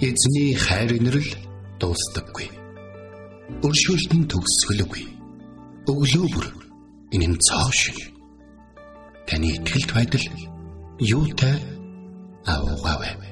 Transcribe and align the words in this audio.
Эзний 0.00 0.54
хайр 0.54 0.92
инрэл 0.94 1.26
дуустдаггүй. 1.80 2.46
Өршөөлт 3.66 4.12
нь 4.14 4.28
төгсгөлгүй. 4.30 5.04
Өглөө 5.90 6.26
бүр 6.34 6.46
энэ 7.10 7.26
нь 7.34 7.40
цоо 7.42 7.66
шин. 7.74 7.98
Таны 9.26 9.50
ихтгэлд 9.50 9.90
байдал 9.98 10.26
юутай 11.02 11.58
аваагаав. 12.46 13.26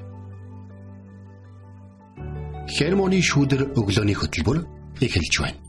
Хермоны 2.75 3.23
шүүдэр 3.23 3.63
өглөөний 3.79 4.19
хөтөлбөр 4.19 4.59
эхэлж 4.99 5.35
байна. 5.39 5.61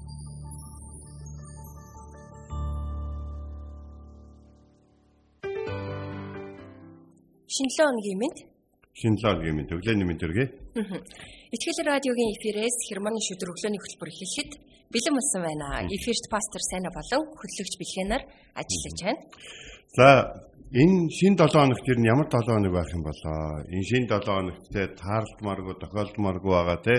Шинэлэн 7.54 7.98
өдрийн 8.02 8.18
мэнд. 8.18 8.57
Мэнд. 8.98 9.70
Өглөөний 9.78 10.08
мэнд 10.10 10.26
өргөе. 10.26 10.48
Итгэл 11.54 11.80
радиогийн 11.86 12.34
эфирээс 12.34 12.78
хермоны 12.90 13.22
шүдэр 13.22 13.54
өглөөний 13.54 13.78
хөтөлбөр 13.78 14.10
эхлэхэд 14.10 14.52
бэлэн 14.90 15.14
болсон 15.14 15.42
байна. 15.46 15.86
Эфирт 15.86 16.26
пастор 16.34 16.62
Сайна 16.66 16.90
болон 16.90 17.30
хөтлөгч 17.38 17.74
Бэлгэнаар 17.78 18.24
ажиллаж 18.58 18.98
байна. 19.06 19.22
За 19.94 20.08
энэ 20.74 21.14
шин 21.14 21.38
7 21.38 21.46
хоногт 21.46 21.86
ер 21.86 22.00
нь 22.02 22.10
ямар 22.10 22.26
7 22.26 22.42
хоног 22.50 22.74
байх 22.74 22.90
юм 22.98 23.04
болоо? 23.06 23.62
Энэ 23.70 23.86
шин 23.86 24.04
7 24.10 24.26
хоногт 24.26 24.66
те 24.74 24.82
таарлтмааргүй 24.98 25.76
тохиолдмааргүй 25.78 26.52
байгаа 26.58 26.80
те 26.82 26.96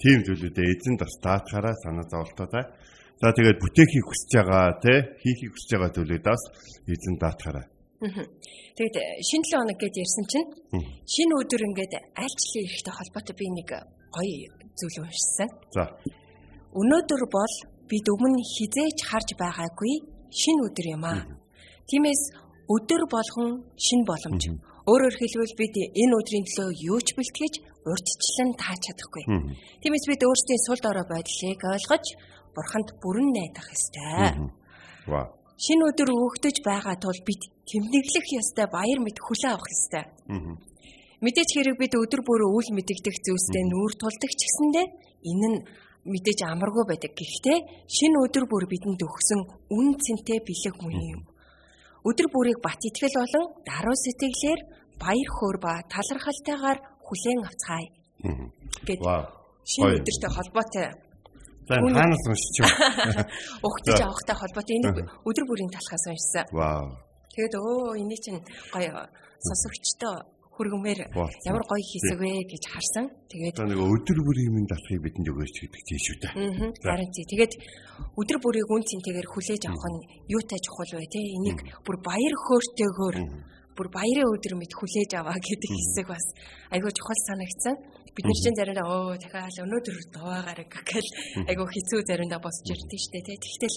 тийм 0.00 0.24
зүйлүүдээ 0.24 0.66
эзэн 0.72 0.96
бас 0.96 1.12
даатахаараа 1.20 1.76
санаа 1.84 2.06
зовлтоо 2.08 2.48
та. 2.48 2.60
За 3.20 3.36
тэгээд 3.36 3.60
бүтэөхийг 3.60 4.06
хүсэж 4.08 4.30
байгаа 4.40 4.80
те 4.80 4.94
хийхийг 5.20 5.52
хүсэж 5.52 5.70
байгаа 5.76 5.92
зүйлүүдээс 5.92 6.42
эзэн 6.88 7.16
даатахаараа. 7.20 7.73
Тэгэд 8.04 8.96
шинэ 9.28 9.44
7 9.48 9.58
хоног 9.58 9.78
гэдээ 9.80 10.04
ярьсан 10.04 10.24
чинь 10.28 10.48
шинэ 11.08 11.32
өдөр 11.40 11.62
ингээд 11.68 11.94
айлчлалын 12.20 12.66
эрэхтэй 12.68 12.94
холбоотой 12.94 13.36
би 13.38 13.46
нэг 13.48 13.70
гоё 14.12 14.48
зүйл 14.76 15.04
уншсан. 15.04 15.48
За. 15.72 15.84
Өнөөдөр 16.74 17.22
бол 17.32 17.54
бид 17.88 18.06
өмнө 18.12 18.42
хизээж 18.44 18.98
харж 19.08 19.28
байгаагүй 19.40 19.94
шинэ 20.28 20.60
өдөр 20.68 20.86
юм 20.96 21.04
аа. 21.08 21.22
Тиймээс 21.88 22.22
өдөр 22.68 23.02
болгон 23.08 23.50
шинэ 23.76 24.04
боломж. 24.08 24.42
Өөрөөр 24.84 25.14
хэлбэл 25.16 25.54
бид 25.56 25.74
энэ 25.80 26.16
өдрийн 26.18 26.44
төлөө 26.44 26.68
юу 26.92 27.00
ч 27.00 27.16
бэлтгэж 27.16 27.54
урьдчилан 27.88 28.50
тааж 28.60 28.80
чадахгүй. 28.84 29.24
Тиймээс 29.80 30.04
бид 30.08 30.20
өөрсдийн 30.28 30.60
сул 30.66 30.80
дорой 30.84 31.06
байдлыг 31.08 31.60
ойлгож 31.64 32.04
бурханд 32.52 32.88
бүрэн 33.00 33.28
найдах 33.32 33.68
ёстой. 33.72 34.52
Шинэ 35.56 35.82
өдөр 35.88 36.08
өгөгдөж 36.12 36.56
байгаа 36.66 36.96
тул 37.00 37.16
бид 37.24 37.53
тэмдэглэх 37.68 38.26
ёстой 38.40 38.66
баяр 38.68 39.00
мэд 39.00 39.18
хүлээн 39.20 39.54
авах 39.54 39.68
ёстой. 39.68 40.04
Мэдээж 41.24 41.50
хэрэг 41.56 41.76
бид 41.80 41.92
өдөр 41.96 42.20
бүр 42.20 42.42
үл 42.52 42.68
мэдэгдэх 42.76 43.16
зүйлстэй 43.24 43.64
нүүр 43.64 43.92
тулдаг 43.96 44.32
ч 44.36 44.40
гэсэндээ 44.44 44.86
энэ 45.30 45.48
нь 45.48 45.58
мэдээж 46.04 46.40
амаргүй 46.44 46.84
байдаг. 46.84 47.12
Гэхдээ 47.16 47.58
шинэ 47.88 48.16
өдөр 48.28 48.44
бүр 48.44 48.64
бидэнд 48.68 49.00
өгсөн 49.00 49.40
үн 49.72 49.88
цэнтэй 49.96 50.38
бэлэг 50.44 50.76
мөн 50.84 50.96
юм. 51.16 51.22
Өдөр 52.04 52.28
бүрийг 52.28 52.60
бат 52.60 52.80
итгэл 52.84 53.16
болон 53.16 53.44
даруй 53.64 53.96
сэтгэлээр 53.96 54.60
баяр 55.00 55.30
хөөр 55.32 55.56
ба 55.64 55.72
талархалтайгаар 55.88 56.78
хүлээн 57.00 57.40
авцгаая. 57.48 57.88
Гэт 58.84 59.00
шинэ 59.64 60.04
өдөртэй 60.04 60.30
холбоотой 60.36 60.86
За 61.68 61.80
хаанаас 61.80 62.24
уншиж 62.28 62.56
байна? 62.60 63.24
Угтаж 63.66 64.00
авахтай 64.04 64.36
холбоотой 64.36 64.76
энэ 64.76 65.08
өдөр 65.24 65.44
бүрийн 65.48 65.72
талхаас 65.72 66.04
уншсан. 66.12 66.44
Вау. 66.52 66.92
Тэгээд 67.34 67.54
өө 67.58 67.98
энэ 67.98 68.16
чинь 68.22 68.40
гоё 68.70 69.10
сонсогчтой 69.42 70.22
хүргэмээр 70.54 71.00
ямар 71.50 71.64
гоё 71.66 71.82
хийсэг 71.82 72.18
вэ 72.22 72.46
гэж 72.46 72.62
харсан. 72.70 73.10
Тэгээд 73.26 73.58
нэг 73.58 73.74
өдөр 73.74 74.18
бүрийн 74.22 74.54
минь 74.54 74.70
далахыг 74.70 75.02
бидэнд 75.02 75.30
өгөөч 75.34 75.56
гэдэг 75.66 75.82
тийм 75.82 75.98
шүү 75.98 76.16
дээ. 76.22 76.32
Харин 76.78 77.10
тий. 77.10 77.26
Тэгээд 77.26 77.52
өдөр 78.14 78.38
бүрийг 78.38 78.70
үн 78.70 78.86
цэнтэйгээр 78.86 79.28
хүлээж 79.34 79.62
авах 79.66 79.86
нь 79.90 80.06
юутай 80.30 80.60
чухал 80.62 80.94
вэ 80.94 81.10
те? 81.10 81.18
Энийг 81.18 81.58
бүр 81.82 81.98
баяр 82.06 82.34
хөөртэйгээр 82.38 83.16
бүр 83.74 83.88
баярын 83.90 84.30
өдөр 84.30 84.54
мэд 84.54 84.72
хүлээж 84.78 85.10
аваа 85.18 85.34
гэдэг 85.34 85.70
хэсэг 85.74 86.06
бас 86.06 86.26
айгүй 86.70 86.94
чухал 86.94 87.20
санагдсан 87.26 87.74
бид 88.14 88.24
нар 88.26 88.38
чинь 88.38 88.58
заримдаа 88.58 88.86
оо 88.86 89.14
дахиад 89.18 89.58
өнөөдөр 89.66 89.96
дуваагаараа 90.14 90.68
гэл 90.70 91.08
айгу 91.50 91.66
хэцүү 91.66 92.00
заримдаа 92.06 92.38
босч 92.38 92.66
ирдэ 92.70 92.96
штэ 93.04 93.20
тий. 93.26 93.38
Тэгтэл 93.42 93.76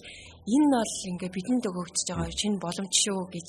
энэ 0.53 0.69
бол 0.77 0.93
ингээ 1.09 1.31
бидэнд 1.33 1.65
өгөгдөж 1.69 2.05
байгаа 2.13 2.29
шинэ 2.37 2.61
боломж 2.61 2.93
шүү 2.93 3.21
гэж 3.33 3.47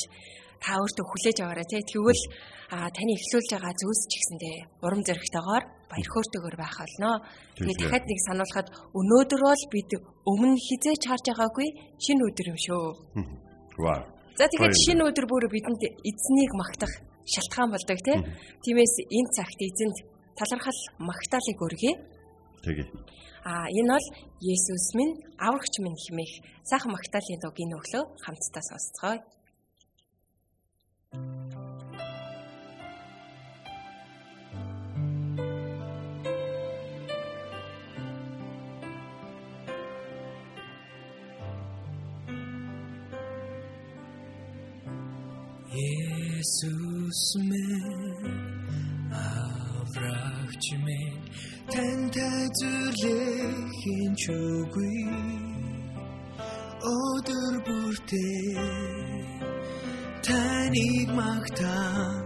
та 0.65 0.81
өөртөө 0.81 1.05
хүлээж 1.09 1.39
аваарай 1.45 1.67
тий. 1.69 1.83
Тэгвэл 1.85 2.25
таны 2.69 3.13
эхлүүлж 3.17 3.49
байгаа 3.53 3.75
зүйлс 3.81 4.03
ч 4.09 4.13
гэсэндээ 4.17 4.57
урам 4.85 5.03
зоригтойгоор 5.05 5.65
баяр 5.93 6.09
хөөртэйгээр 6.09 6.57
байх 6.57 6.77
болно. 6.81 7.11
Тэгээ 7.57 7.77
дахиад 7.79 8.05
нэг 8.09 8.21
сануулхад 8.29 8.69
өнөөдөр 8.99 9.41
бол 9.45 9.65
бид 9.73 9.91
өмнө 10.25 10.57
хизээч 10.57 11.03
харж 11.05 11.25
байгаагүй 11.33 11.69
шинэ 12.01 12.23
өдөр 12.29 12.47
юм 12.53 12.59
шүү. 12.65 12.85
Вау. 13.85 14.03
За 14.39 14.45
тэгэхээр 14.49 14.77
шинэ 14.85 15.03
өдөр 15.09 15.27
бүр 15.29 15.45
бидэнд 15.53 15.83
эзнийг 16.05 16.53
магтах 16.57 16.93
шалтгаан 17.29 17.71
болдог 17.73 17.99
тийм. 18.05 18.21
Тиймээс 18.65 18.95
энэ 19.09 19.33
цагт 19.37 19.61
эзэнд 19.61 19.97
талархал 20.39 20.79
магтаалыг 20.99 21.59
өргөе. 21.67 21.95
Тэгээ. 22.63 22.87
А 23.45 23.67
энэ 23.67 23.91
бол 23.95 24.07
Есүс 24.55 24.95
минь 24.95 25.19
аврагч 25.39 25.75
минь 25.83 25.99
хэмээх 25.99 26.33
сайхан 26.71 26.93
магтаалын 26.95 27.43
дугийн 27.43 27.75
өглөө 27.75 28.05
хамтдаа 28.23 28.63
сонсцгоё. 28.63 29.19
Есүс 46.39 47.23
минь 47.49 48.39
аврагч 49.89 50.65
минь. 50.85 51.23
Тантай 51.73 52.45
зүрхийн 52.59 54.13
чүгүй. 54.23 55.01
Өдөр 56.79 57.55
бүртээ 57.67 58.57
таныг 60.27 61.09
магтаан 61.19 62.25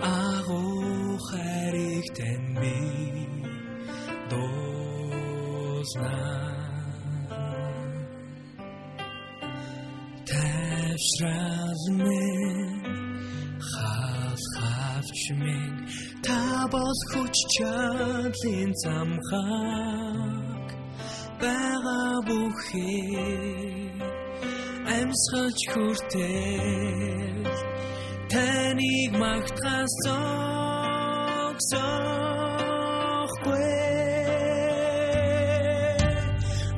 агуу 0.00 1.16
хайрыг 1.28 2.06
тань 2.16 2.50
би 2.60 2.78
дуусна 4.30 6.16
Тавшралмэн 10.28 11.78
хавхавч 13.70 15.22
минь 15.42 15.78
та 16.26 16.42
бос 16.72 17.00
хүч 17.12 17.36
чадлын 17.54 18.70
замхаг. 18.82 20.68
Бага 21.40 22.04
бүхий. 22.26 23.92
Амьсгалж 24.96 25.60
хүртэл. 25.72 27.48
Таныг 28.32 29.12
магтахаас 29.22 29.92
зогсохгүй. 30.04 31.84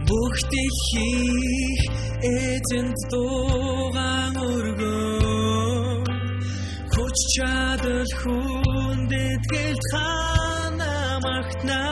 Бүх 0.08 0.36
дэлхий 0.50 1.78
эзэнт 2.34 2.98
дуугаан 3.10 4.34
өргөө 4.50 6.02
хүч 6.92 7.18
чадал 7.34 8.10
хана 8.20 8.55
магтна 11.46 11.82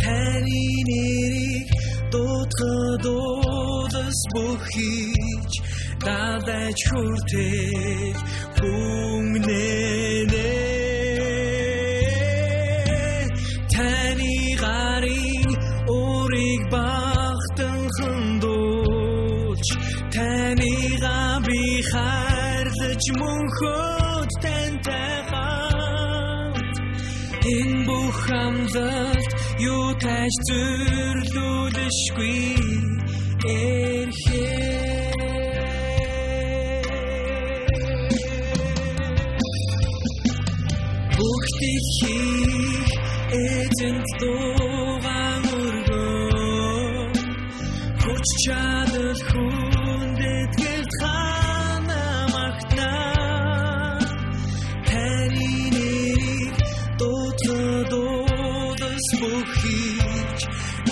таны 0.00 0.64
нэрийг 0.88 1.68
дуудахад 2.12 3.02
дуудас 3.04 4.20
бүхийч 4.32 5.52
дадаж 6.04 6.78
хүртэл 6.88 8.18
хүмнэнэ 8.56 10.52
таны 13.74 14.34
гарын 14.62 15.50
өрийг 16.00 16.62
багтан 16.74 17.80
хандуулж 17.96 19.68
таныга 20.14 21.20
би 21.46 21.62
хайрлаж 21.90 23.04
мөнхөд 23.20 24.30
тантай 24.42 25.18
энэ 28.28 28.36
бүх 28.36 28.36
амлалт 28.44 29.32
юу 29.58 29.94
тааш 30.02 30.34
зүрлүүлэшгүй 30.46 32.40
эрхээ. 33.56 34.68
Бүх 41.16 41.44
дэлхий 41.58 42.84
эзэнт 43.32 44.08
дуугаан 44.20 44.47
дуудас 59.08 59.20
бүхийч 59.20 60.40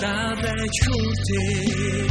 надад 0.01 0.75
хүртээ 0.81 2.05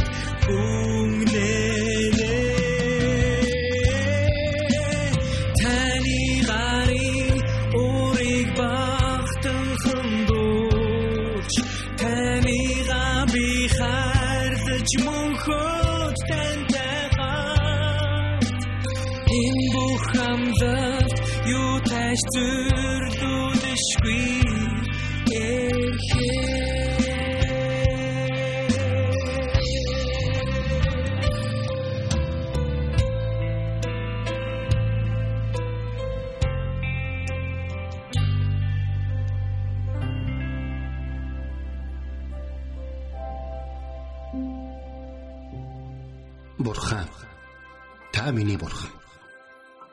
та 48.17 48.31
миний 48.31 48.57
бурхан. 48.57 48.89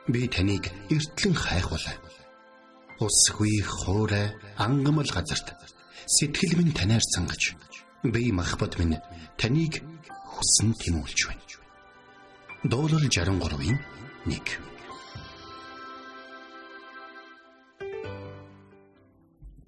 Би 0.07 0.27
таныг 0.27 0.65
эртлэн 0.89 1.35
хайхвалаа. 1.35 1.93
Усгүй 2.99 3.61
хоорой 3.61 4.33
ангамл 4.57 5.05
газарт 5.05 5.53
сэтгэл 6.07 6.57
минь 6.57 6.73
танаар 6.73 7.05
сангаж 7.13 7.53
би 8.01 8.31
махбат 8.31 8.79
минь 8.79 8.97
таныг 9.37 9.73
хүсн 10.33 10.73
тимүүлж 10.73 11.19
байна. 11.27 11.45
Дуулал 12.63 13.05
63-ийн 13.05 13.77
1 14.25 14.41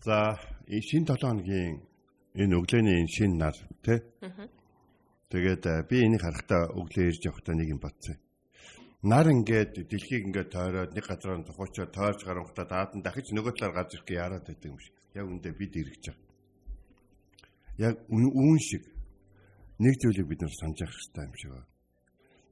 За 0.02 0.42
энэ 0.66 0.82
шин 0.82 1.06
7 1.06 1.22
хоногийн 1.22 1.86
энэ 2.34 2.56
өглөөний 2.58 3.06
энэ 3.06 3.14
шин 3.14 3.38
нар 3.38 3.54
тий. 3.86 4.02
Тэгээд 5.30 5.64
э, 5.68 5.84
би 5.90 5.96
энийг 6.06 6.22
харахтаа 6.26 6.74
өглөө 6.74 7.06
ирж 7.12 7.22
явахдаа 7.30 7.54
нэг 7.54 7.70
юм 7.70 7.78
бодсон. 7.84 8.18
Нар 9.08 9.28
ингээд 9.32 9.88
дэлхийг 9.88 10.28
ингээд 10.28 10.52
тойроод 10.52 10.92
нэг 10.92 11.06
газараа 11.08 11.40
тухайчаа 11.48 11.88
тойрч 11.88 12.28
гарахтаа 12.28 12.66
даад 12.68 12.92
нь 13.00 13.06
дахиж 13.06 13.32
нөгөө 13.32 13.56
талаар 13.56 13.88
гарч 13.88 13.96
ирэх 13.96 14.10
яраад 14.12 14.44
байдаг 14.44 14.68
юм 14.68 14.80
шиг. 14.84 14.96
Яг 15.16 15.26
үндэ 15.32 15.56
бид 15.56 15.74
ирж 15.80 16.04
байгаа. 16.12 16.28
Яг 17.88 17.96
үн 18.12 18.26
үүн 18.28 18.60
шиг 18.60 18.84
нэг 19.80 19.96
зүйлийг 20.02 20.28
бид 20.28 20.42
нар 20.44 20.52
санаж 20.60 20.84
явах 20.84 20.92
хэрэгтэй 20.92 21.24
юм 21.24 21.36
шиг 21.40 21.52
байна. 21.56 21.70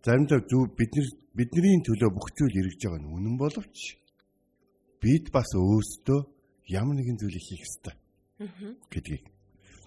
Заримдаа 0.05 0.39
зүв 0.47 0.63
бид 0.79 0.91
нар 0.95 1.07
бидний 1.35 1.77
төлөө 1.83 2.09
бүх 2.15 2.27
зүйл 2.37 2.59
ирж 2.61 2.79
байгаа 2.79 3.01
нь 3.03 3.11
үнэн 3.11 3.35
боловч 3.35 3.77
бид 5.03 5.25
бас 5.35 5.49
өөрсдөө 5.59 6.19
ямар 6.71 6.95
нэгэн 6.95 7.19
зүйлийг 7.19 7.43
хийх 7.43 7.67
хэрэгтэй 7.67 7.95
гэдгийг. 8.95 9.25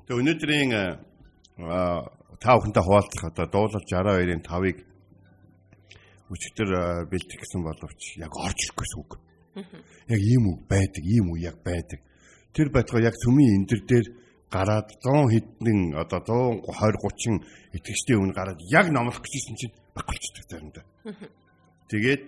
Тэгээ 0.05 0.21
өнөөдрийн 0.21 0.71
а, 0.77 2.05
та 2.43 2.51
бүхэнтэй 2.61 2.85
хуваалцах 2.85 3.25
одоо 3.33 3.47
дуулал 3.49 3.85
62-ын 3.89 4.45
5-ыг 4.45 4.79
өчтөр 6.29 6.69
а, 6.77 6.83
бэлтгэх 7.09 7.41
гэсэн 7.41 7.63
боловч 7.65 8.21
яг 8.21 8.33
орж 8.37 8.59
ирэх 8.69 8.77
гэсэн 8.77 8.99
үг. 9.01 9.13
Яг 10.09 10.21
ийм 10.21 10.45
үг 10.53 10.69
байдаг, 10.69 11.05
ийм 11.05 11.33
үг 11.33 11.41
яг 11.41 11.57
байдаг. 11.65 12.01
Тэр 12.53 12.69
байтугай 12.71 13.09
яг 13.09 13.17
сүмийн 13.17 13.65
эндэр 13.65 13.81
дээр 13.85 14.07
гараад 14.51 14.89
100 15.05 15.33
хэдэн 15.33 15.81
одоо 15.97 16.61
120 16.65 17.41
30 17.41 17.77
итгэжтэй 17.77 18.17
өмнө 18.17 18.33
гараад 18.37 18.61
яг 18.73 18.89
номлох 18.89 19.21
гэжсэн 19.21 19.57
чинь 19.57 19.75
багчдаг 19.93 20.45
заримдаа. 20.49 20.85
Тэгээд 21.89 22.23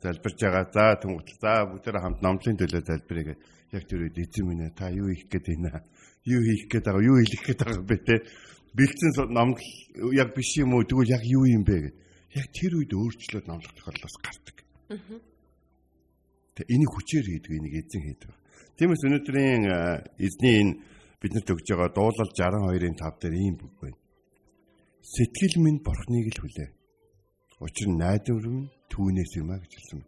залбирж 0.00 0.38
байгаа. 0.40 0.64
За 0.72 0.96
тэнгуүтэл 1.00 1.40
за 1.40 1.52
бүгдээ 1.68 2.00
хамт 2.00 2.20
номлын 2.22 2.56
төлөө 2.56 2.82
залбирая 2.84 3.24
гэх. 3.24 3.40
Яг 3.72 3.84
тэр 3.88 4.08
үед 4.08 4.16
эзэн 4.16 4.44
минь 4.46 4.70
та 4.72 4.88
юу 4.88 5.12
хийх 5.12 5.28
гээд 5.28 5.46
байна? 5.52 5.84
Юу 6.24 6.40
хийх 6.40 6.68
гээд 6.70 6.84
байгаа? 6.86 7.02
Юу 7.02 7.16
хэлэх 7.20 7.42
гээд 7.44 7.60
байгаа 7.60 7.84
бэ 7.84 7.96
те? 8.04 8.16
Бэлдсэн 8.76 9.32
номлол 9.32 9.68
яг 10.12 10.28
биш 10.36 10.50
юм 10.60 10.74
уу? 10.74 10.84
Тэгвэл 10.84 11.12
яг 11.12 11.24
юу 11.24 11.44
юм 11.44 11.64
бэ 11.64 11.76
гэд. 11.80 11.96
Яг 12.36 12.46
тэр 12.52 12.72
үед 12.76 12.92
өөрчлөлт 12.92 13.48
номлох 13.48 13.72
тохиолдол 13.72 14.04
бас 14.04 14.16
гардаг. 14.20 14.56
Тэгээ 16.56 16.72
энийг 16.76 16.90
хүчээр 16.92 17.26
хийдэг, 17.32 17.52
энийг 17.56 17.74
эзэн 17.80 18.02
хийдэг. 18.04 18.30
Тиймээс 18.76 19.02
өнөөдрийн 19.08 19.64
эзний 20.20 20.54
энэ 20.60 20.72
биднэрт 21.20 21.48
өгж 21.48 21.66
байгаа 21.72 21.90
дуулал 21.96 22.28
62-ын 22.28 22.96
5 23.00 23.20
дээр 23.24 23.34
ийм 23.40 23.56
үг 23.56 23.74
байна. 23.80 23.98
Сэтгэл 25.00 25.56
минь 25.64 25.80
бурхныг 25.80 26.28
л 26.36 26.40
хүлээ. 26.44 26.70
Учир 27.64 27.88
нь 27.88 27.96
найдвар 27.96 28.44
минь 28.52 28.68
түүнээс 28.92 29.32
юм 29.40 29.48
а 29.52 29.56
гэж 29.56 29.72
хэлсэн. 29.72 30.02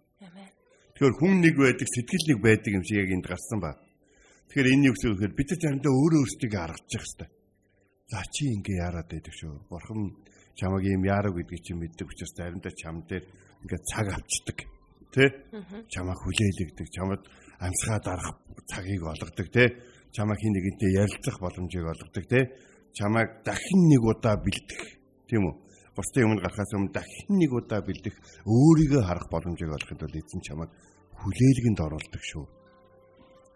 Тэгэхээр 0.99 1.17
хүн 1.17 1.35
нэг 1.41 1.55
байдаг, 1.57 1.89
сэтгэл 1.89 2.25
нэг 2.29 2.39
байдаг 2.45 2.73
юм 2.77 2.85
шиг 2.85 3.01
яг 3.01 3.11
энд 3.15 3.25
гарсан 3.25 3.59
ба. 3.63 3.73
Тэгэхээр 4.53 4.73
энэ 4.75 4.87
юу 4.91 4.95
гэсэн 4.99 5.13
үг 5.17 5.21
вэ? 5.25 5.33
Бид 5.33 5.49
нар 5.49 5.61
заримдаа 5.65 5.93
өөрөө 5.97 6.21
өөрсдөө 6.25 6.51
харгаж 6.53 6.89
явах 6.93 7.09
хэрэгтэй. 7.09 7.29
За 8.09 8.21
чи 8.33 8.45
ингэ 8.53 8.73
яарад 8.81 9.09
байдаг 9.09 9.35
шүү. 9.37 9.55
Бурхан 9.69 10.01
чамаг 10.59 10.83
юм 10.83 11.07
яарав 11.07 11.39
гэдгийг 11.39 11.63
чи 11.63 11.73
мэддэг 11.75 12.09
учраас 12.11 12.35
заримдаа 12.35 12.73
чам 12.75 13.07
дээр 13.07 13.25
ингээд 13.63 13.85
цаг 13.87 14.07
авчдаг. 14.11 14.59
Тэ? 15.15 15.25
Чамаг 15.87 16.19
хүлээлгдэг, 16.19 16.89
чамд 16.91 17.23
амьсгаа 17.63 18.01
дарах 18.03 18.43
цагийг 18.67 19.03
олгодог, 19.07 19.47
тэ? 19.55 19.79
Чамаг 20.11 20.39
хин 20.43 20.53
нэгэнтэй 20.53 20.91
ярилцах 20.99 21.39
боломжийг 21.39 21.87
олгодог, 21.87 22.25
тэ? 22.27 22.51
Чамайг 22.93 23.47
дахин 23.47 23.81
нэг 23.87 24.03
удаа 24.03 24.37
бэлдэх, 24.37 24.83
тийм 25.31 25.47
үү? 25.47 25.55
Бусдын 25.95 26.27
өмнө 26.27 26.43
гарахаас 26.43 26.75
өмнө 26.75 26.93
дахин 26.93 27.39
нэг 27.39 27.53
удаа 27.55 27.81
бэлдэх, 27.81 28.15
өөрийгөө 28.43 29.03
харах 29.07 29.27
боломжийг 29.31 29.71
олоход 29.71 30.03
бол 30.03 30.19
эзэн 30.19 30.43
чамайг 30.43 30.71
хүлээлгэнд 31.23 31.79
оруулдаг 31.87 32.23
шүү. 32.23 32.45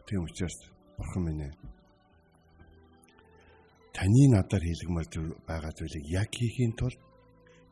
Тийм 0.07 0.23
учраас 0.23 0.57
бурхан 0.99 1.23
минь 1.27 1.43
ээ. 1.47 1.82
Таны 3.93 4.25
надаар 4.33 4.63
хийлгэмээр 4.65 5.09
зү- 5.13 5.37
байгаа 5.49 5.73
зүйлийг 5.77 6.05
яг 6.09 6.31
хийхийн 6.33 6.73
тулд 6.81 6.99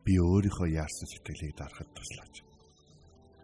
би 0.04 0.12
өөрийнхөө 0.20 0.68
яарсан 0.80 1.08
сэтгэлийг 1.08 1.56
дарахад 1.56 1.88
туслаач. 1.96 2.34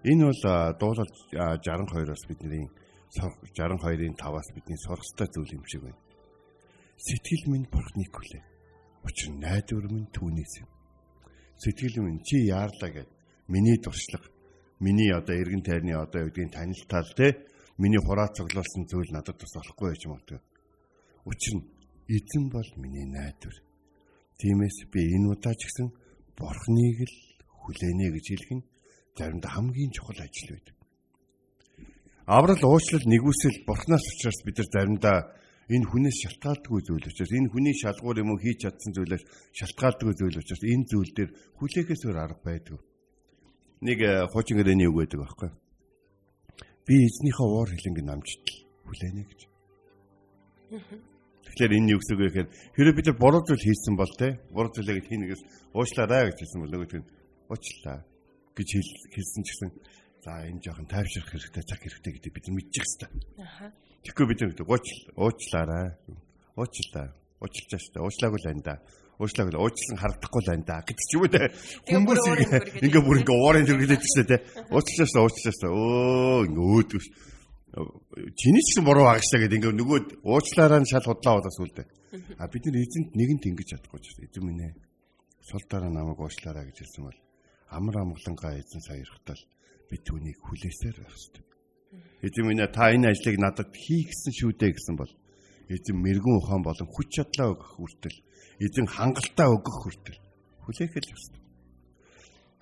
Энэ 0.04 0.25
бол 0.28 0.42
дуулал 0.80 1.12
а, 1.40 1.56
62-оос 1.56 2.23
бидний 2.28 2.68
сор- 3.16 3.38
62-ын 3.56 4.14
5-аас 4.21 4.49
бидний 4.54 4.78
сурах 4.85 5.02
ёстой 5.04 5.28
зүйл 5.33 5.56
юм 5.56 5.64
шиг 5.64 5.83
байна. 5.88 6.00
Сэтгэл 6.97 7.45
минь 7.52 7.66
бурхныг 7.73 8.12
хүлээ. 8.12 8.45
Учир 9.04 9.28
нь 9.33 9.40
найдвар 9.40 9.87
минь 9.92 10.09
түүнээс 10.12 10.54
юм. 10.61 10.68
Сэтгэл 11.56 12.04
минь 12.04 12.21
чи 12.25 12.45
яарлаа 12.49 12.90
гэд 12.92 13.09
миний 13.49 13.78
туршлага, 13.80 14.28
миний 14.80 15.11
одоо 15.12 15.35
эргэн 15.35 15.62
тайрны 15.64 15.92
одоо 15.97 16.28
гэдгийг 16.28 16.52
танилтал 16.52 17.09
те 17.16 17.40
миний 17.78 18.00
хураа 18.04 18.28
цоглуулсан 18.37 18.85
зүйл 18.88 19.11
надад 19.12 19.37
бас 19.40 19.52
болохгүй 19.56 19.88
байж 19.92 20.02
магадгүй. 20.06 20.40
Учир 21.25 21.54
нь 21.56 21.64
эзэн 22.09 22.51
бол 22.51 22.69
миний 22.77 23.07
найдвар. 23.07 23.57
Тиймээс 24.39 24.87
би 24.93 25.01
энэ 25.17 25.33
удаа 25.35 25.55
ч 25.55 25.67
гэсэн 25.67 25.89
бурхныг 26.37 26.99
л 27.03 27.17
хүлээнэ 27.65 28.07
гэж 28.15 28.27
хэлэх 28.31 28.53
нь 28.57 28.67
заримдаа 29.17 29.51
хамгийн 29.51 29.91
чухал 29.91 30.21
ажил 30.21 30.51
байдаг. 30.55 30.77
Аврал 32.27 32.63
уучлал 32.63 33.07
нэгүсэл 33.07 33.65
бурхнаас 33.67 34.05
учраас 34.13 34.39
бид 34.45 34.59
нар 34.59 34.69
заримдаа 34.71 35.19
энэ 35.67 35.89
хүнээс 35.91 36.17
шалтгаалдаггүй 36.23 36.83
зүйл 36.87 37.07
учраас 37.11 37.33
энэ 37.33 37.51
хүний 37.51 37.75
шалгуур 37.75 38.23
юм 38.23 38.31
уу 38.35 38.39
хийж 38.39 38.59
чадсан 38.63 38.93
зүйлээс 38.95 39.25
шалтгаалдаггүй 39.59 40.15
зүйл 40.15 40.39
учраас 40.39 40.63
энэ 40.63 40.87
зүйл 40.91 41.11
дээр 41.17 41.31
хүлээхээс 41.59 42.03
өөр 42.07 42.19
арга 42.23 42.43
байдаг. 42.47 42.79
Нэг 43.83 43.99
э, 43.99 44.27
хуучин 44.31 44.59
гэрээний 44.59 44.87
үг 44.87 44.99
байдаг 45.01 45.21
байхгүй. 45.23 45.51
Би 46.87 46.95
эзнийхээ 47.07 47.47
уур 47.51 47.69
хилэнг 47.71 47.99
намжтал 48.05 48.59
хүлээнэ 48.87 49.23
гэж. 49.27 49.41
Тэгэхээр 51.47 51.76
энэ 51.79 51.91
юу 51.95 52.00
гэсэн 52.03 52.15
үг 52.17 52.23
вэ 52.23 52.29
гэхээр 52.31 52.49
хэрэв 52.76 52.95
бид 52.97 53.07
нар 53.07 53.19
буруу 53.23 53.43
зүйл 53.47 53.65
хийсэн 53.65 53.95
бол 53.97 54.12
те 54.19 54.29
буруу 54.50 54.71
зүйлийг 54.75 55.07
хийнэгээс 55.07 55.43
уучлаарай 55.73 56.23
гэж 56.31 56.38
хэлсэн 56.43 56.61
бол 56.62 56.73
нөгөөд 56.75 56.95
нь 56.99 57.09
уучлаа 57.49 57.99
гэж 58.57 58.69
хэл- 58.75 59.07
хэлсэн 59.15 59.43
ч 59.45 59.49
гэсэн 59.55 59.71
за 60.26 60.31
энэ 60.50 60.61
жоохон 60.65 60.87
тайвшрах 60.91 61.29
хэрэгтэй 61.31 61.65
цаг 61.65 61.81
хэрэгтэй 61.81 62.12
гэдэг 62.19 62.33
бид 62.35 62.45
нар 62.50 62.57
мэдчих 62.59 62.85
хэвээр. 62.85 63.12
Аха. 63.47 63.67
Тэгэхгүй 64.03 64.26
бид 64.26 64.38
нар 64.43 64.50
гэдэг 64.53 64.67
ууч 64.67 64.87
уучлаарай. 65.15 65.88
Уучлаа. 66.57 67.07
Уучлаа 67.43 67.79
шүү 67.79 67.93
дээ. 67.95 68.05
Уучлаагүй 68.07 68.41
л 68.43 68.49
байна 68.49 68.65
да. 68.65 68.75
Уучлаагүй 69.23 69.53
л 69.55 69.61
уучлан 69.62 69.99
харагдахгүй 70.00 70.41
л 70.43 70.50
байна 70.50 70.65
да 70.67 70.76
гэдэг 70.83 71.05
ч 71.07 71.11
юм 71.15 71.23
уу 71.23 71.31
те. 71.31 71.43
Хүмүүс 71.87 72.23
ингээ 72.81 73.03
бүр 73.07 73.19
ингээ 73.23 73.38
уурын 73.38 73.67
шүү 73.67 74.25
дээ 74.25 74.31
те. 74.35 74.38
Уучлаа 74.73 75.07
шүү. 75.07 75.21
Уучлаа 75.25 75.55
шүү. 75.57 75.71
Өө 75.71 76.41
ингээ 76.49 76.67
өөдөг 76.75 77.00
ш. 77.00 77.09
Чиний 77.75 78.63
ч 78.63 78.69
гэсэн 78.71 78.85
буруу 78.87 79.11
агшлаа 79.11 79.43
гэдэг 79.43 79.59
ингээ 79.59 79.75
нөгөө 79.75 79.99
уучлаараа 80.23 80.81
нь 80.81 80.89
шал 80.89 81.03
худлаа 81.03 81.43
болоос 81.43 81.59
үлдээ. 81.59 81.87
А 82.39 82.47
бид 82.47 82.65
нар 82.71 82.79
эзэнт 82.79 83.11
нэгэнт 83.19 83.45
ингэж 83.51 83.69
чадахгүй 83.75 84.01
ч 84.01 84.15
эзэн 84.23 84.45
минь 84.47 84.65
ээ. 84.71 84.75
Сул 85.43 85.65
дараа 85.67 85.91
намайг 85.91 86.17
уучлаарай 86.17 86.71
гэж 86.71 86.79
хэлсэн 86.87 87.05
бол 87.11 87.19
амар 87.75 87.97
амгалангаа 88.07 88.55
эзэн 88.63 88.83
саярхтал 88.87 89.43
би 89.91 89.97
түүнийг 89.99 90.39
хүлээсээр 90.47 90.97
байх 91.03 91.11
хэрэгтэй. 91.11 91.45
Эзэн 92.23 92.45
минь 92.47 92.63
та 92.71 92.95
энэ 92.95 93.11
ажлыг 93.11 93.37
надад 93.43 93.75
хий 93.75 94.07
гэсэн 94.07 94.33
шүү 94.33 94.53
дээ 94.55 94.73
гэсэн 94.73 94.97
бол 94.97 95.13
эзэн 95.67 95.97
мэрэгэн 95.99 96.39
ухаан 96.39 96.63
болон 96.63 96.89
хүч 96.89 97.09
чадлаа 97.19 97.51
өгөх 97.51 97.71
хүртэл 97.77 98.19
эзэн 98.63 98.87
хангалттай 98.87 99.49
өгөх 99.51 99.77
хүртэл 99.83 100.19
хүлээх 100.63 100.95
л 100.95 101.13
ёстой. 101.15 101.46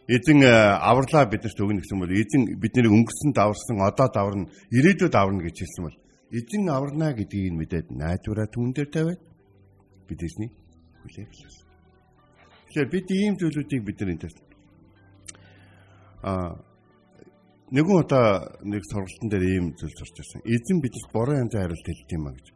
Эзэн 0.05 0.45
авралаа 0.45 1.25
биднэрт 1.25 1.61
өгнө 1.61 1.81
гэсэн 1.81 1.97
бол 1.97 2.13
эзэн 2.13 2.61
бидний 2.61 2.93
өнгөрсөн 2.93 3.33
даварсан 3.33 3.81
одоо 3.81 4.09
даварна 4.13 4.53
ирээдүйд 4.69 5.15
аварна 5.17 5.41
гэж 5.49 5.57
хэлсэн 5.65 5.83
бол 5.89 5.97
эзэн 6.29 6.69
аварна 6.69 7.17
гэдгийг 7.17 7.57
мэдээд 7.57 7.89
найдвараа 7.89 8.49
түн 8.53 8.77
дээр 8.77 8.91
тавиад 8.93 9.21
бид 10.05 10.21
эзний 10.21 10.53
хүлээх 11.01 11.33
л. 11.33 11.57
Тэгэхээр 12.69 12.93
бид 12.93 13.07
ийм 13.17 13.35
зүйлүүдийг 13.41 13.83
бид 13.85 13.97
нар 14.01 14.13
энэ 14.13 14.29
а 16.25 16.57
нэгэн 17.73 17.97
удаа 18.01 18.61
нэг 18.61 18.85
сургалтын 18.85 19.29
дээр 19.33 19.45
ийм 19.45 19.67
зүйл 19.73 19.93
сурч 19.97 20.21
ирсэн. 20.21 20.41
Эзэн 20.45 20.85
бидэнд 20.85 21.13
буруу 21.13 21.37
янзын 21.37 21.61
хариулт 21.65 21.85
хэлдэг 21.89 22.13
юм 22.13 22.29
а 22.29 22.37
гэж 22.37 22.47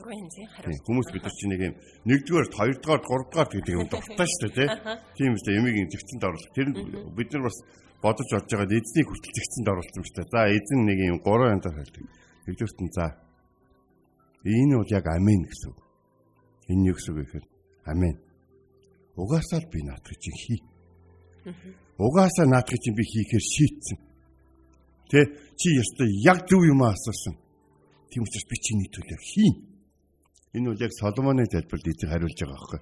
буруу 0.00 0.16
янзын 0.16 0.48
хариулт. 0.48 0.86
Хүмүүс 0.88 1.08
бид 1.12 1.24
нар 1.24 1.34
чинь 1.36 1.52
нэг 1.52 1.60
юм 1.60 1.74
нэгдүгээр, 2.08 2.48
хоёрдугаар, 2.56 3.02
гуравдугаар 3.04 3.48
гэдэг 3.52 3.74
юм 3.76 3.88
дуртай 3.92 4.28
шүү 4.28 4.50
дээ, 4.56 4.68
тийм 5.16 5.36
үстэй 5.36 5.54
юмыг 5.60 5.76
зэгцэнд 5.92 6.24
оруулах. 6.24 6.54
Тэр 6.56 6.68
бид 7.12 7.28
нар 7.30 7.44
бас 7.44 7.58
бодож 8.00 8.28
бодож 8.32 8.50
байгаа 8.50 8.80
эзнийг 8.80 9.06
хүртэл 9.06 9.36
зэгцэнд 9.36 9.68
оруулсан 9.68 10.02
шүү 10.04 10.16
дээ. 10.16 10.32
За 10.32 10.40
эзэн 10.48 10.80
нэг 10.88 10.98
юм 11.04 11.18
гурван 11.20 11.54
янзаар 11.60 11.76
хэлдэг. 11.76 12.04
Нэгдүгürt 12.48 12.80
нь 12.80 12.94
за 12.96 13.04
энэ 14.48 14.74
бол 14.80 14.90
яг 14.90 15.06
амен 15.06 15.42
гэсэн 15.44 15.68
үг. 15.68 15.80
Энэ 16.72 16.86
юу 16.88 16.96
гэсэн 16.96 17.12
үг 17.12 17.18
гэхээр 17.20 17.46
амен. 17.92 18.16
Угаасаа 19.20 19.60
л 19.60 19.68
би 19.68 19.84
наатах 19.84 20.16
чинь 20.16 20.40
хий. 20.40 20.60
Угаасаа 22.00 22.46
наатах 22.48 22.80
чинь 22.80 22.96
би 22.96 23.04
хийхээр 23.04 23.44
шийтсэн. 23.44 23.98
Тэ 25.12 25.28
чи 25.60 25.76
ястай 25.76 26.08
яг 26.24 26.48
зөв 26.48 26.64
юм 26.64 26.80
асуусан. 26.88 27.36
Тийм 28.08 28.24
учраас 28.24 28.46
би 28.48 28.56
чиний 28.56 28.88
төлөө 28.88 29.20
хийн. 29.20 29.69
Энэ 30.54 30.70
үл 30.70 30.82
яг 30.82 30.92
Соломоны 30.98 31.46
залбиралд 31.46 31.86
эзэн 31.86 32.10
хариулж 32.10 32.38
байгаа 32.42 32.58
байхгүй. 32.58 32.80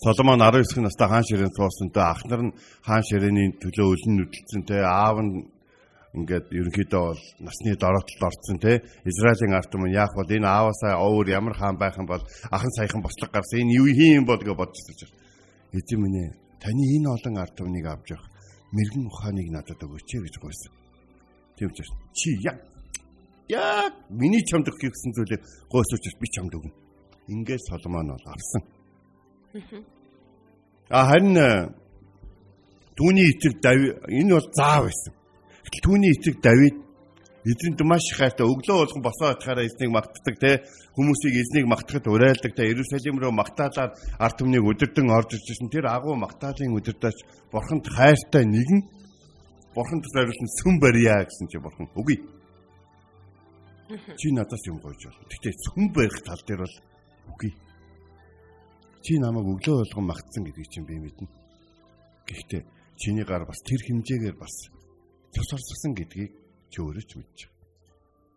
Соломон 0.00 0.40
19 0.40 0.80
настай 0.80 1.08
хаан 1.08 1.24
ширээн 1.28 1.52
суусантай 1.52 2.04
ах 2.04 2.24
нар 2.24 2.42
нь 2.48 2.56
хаан 2.80 3.04
ширээний 3.04 3.48
төлөө 3.60 3.86
өлн 3.92 4.12
нүдэлцэнтэй 4.16 4.80
аав 4.80 5.20
нь 5.20 5.52
ингээд 6.16 6.46
ерөнхийдөө 6.48 7.02
бол 7.12 7.22
насны 7.44 7.76
дороотолд 7.76 8.22
орцсон 8.24 8.58
те 8.58 8.82
Израилийн 9.04 9.52
ард 9.52 9.68
түмэн 9.68 9.92
яах 9.92 10.12
бол 10.16 10.30
энэ 10.30 10.48
ааваасаа 10.48 10.96
өөр 11.02 11.26
ямар 11.28 11.54
хаан 11.58 11.76
байх 11.76 11.98
юм 12.00 12.06
бол 12.06 12.22
ахан 12.50 12.72
саяхан 12.72 13.02
бослог 13.02 13.30
гарсан 13.30 13.60
энэ 13.60 13.76
юу 13.78 13.86
хийм 13.92 14.24
бол 14.24 14.40
гэж 14.40 14.56
бодож 14.56 14.80
ирж 14.80 15.00
байна. 15.04 15.20
Эзэн 15.76 15.98
минь 16.00 16.18
ээ 16.22 16.30
таны 16.62 16.82
энэ 16.96 17.08
олон 17.14 17.34
ард 17.36 17.54
түмнийг 17.58 17.86
авч 17.86 18.08
явах 18.14 18.28
мэрэгэн 18.72 19.06
ухааныг 19.10 19.48
надад 19.52 19.80
өгөөч 19.84 20.08
гэж 20.24 20.34
гуйсан. 20.40 20.72
Тийм 21.58 21.70
ч 21.76 21.84
чи 22.14 22.30
яг 22.42 22.58
яг 23.48 23.92
миний 24.08 24.44
чамд 24.44 24.68
өгөх 24.68 24.92
гэсэн 24.92 25.12
зүйлийг 25.12 25.42
гойсооч 25.68 26.04
би 26.20 26.28
чамд 26.32 26.52
өгнө. 26.54 26.72
Ингээд 27.28 27.62
Соломон 27.68 28.14
бол 28.14 28.26
авсан. 28.32 28.62
А 30.88 31.06
харин 31.08 31.36
э, 31.36 31.68
түүний 32.96 33.28
эцэг 33.32 33.60
Давид 33.60 34.00
энэ 34.08 34.34
бол 34.36 34.48
заав 34.52 34.84
байсан. 34.88 35.12
Гэтэл 35.64 35.84
түүний 35.84 36.10
эцэг 36.12 36.40
Давид 36.40 36.76
эзэнд 37.44 37.80
маш 37.84 38.04
хайртай 38.16 38.46
өглөө 38.48 38.76
болгон 38.80 39.02
босоо 39.04 39.28
атахаараа 39.32 39.68
эзнийг 39.68 39.92
магтдаг 39.92 40.36
те 40.40 40.64
хүмүүсийг 40.96 41.34
эзнийг 41.44 41.66
магтахад 41.68 42.08
уриалдаг 42.08 42.52
те 42.56 42.64
Иерусалим 42.64 43.20
руу 43.20 43.32
магтаалаар 43.36 43.92
ард 44.16 44.36
түмнийг 44.40 44.64
өдөрдөн 44.64 45.12
орж 45.12 45.36
ирсэн 45.36 45.68
тэр 45.68 45.92
агуу 45.92 46.16
магтаалын 46.16 46.72
өдөртөөч 46.80 47.18
бурханд 47.52 47.84
хайртай 47.92 48.48
нэгэн 48.48 48.80
бурханд 49.76 50.04
зориулсан 50.08 50.48
сүм 50.56 50.80
барья 50.80 51.20
гэсэн 51.20 51.48
чи 51.52 51.60
бурхан 51.60 51.84
үгүй 51.92 52.16
Чи 54.18 54.30
надаас 54.32 54.62
юм 54.66 54.78
гойж 54.78 55.00
бол. 55.06 55.20
Гэтэ 55.30 55.50
сүм 55.52 55.92
барих 55.92 56.18
тал 56.24 56.40
дээр 56.46 56.62
бол 56.64 56.76
үгүй. 57.34 57.52
Чи 59.04 59.18
намайг 59.18 59.46
өглөө 59.46 59.76
болгон 59.84 60.06
магтсан 60.08 60.44
гэдгийг 60.44 60.70
чинь 60.70 60.88
би 60.88 60.98
мэднэ. 60.98 61.28
Гэхдээ 62.26 62.62
чиний 62.96 63.24
гар 63.24 63.44
бас 63.44 63.60
тэр 63.66 63.80
хэмжээгээр 63.84 64.36
бас 64.38 64.54
тусарсан 65.34 65.92
гэдгийг 65.94 66.32
чи 66.70 66.78
өөрөө 66.80 67.04
ч 67.04 67.12
мэдэж 67.18 67.40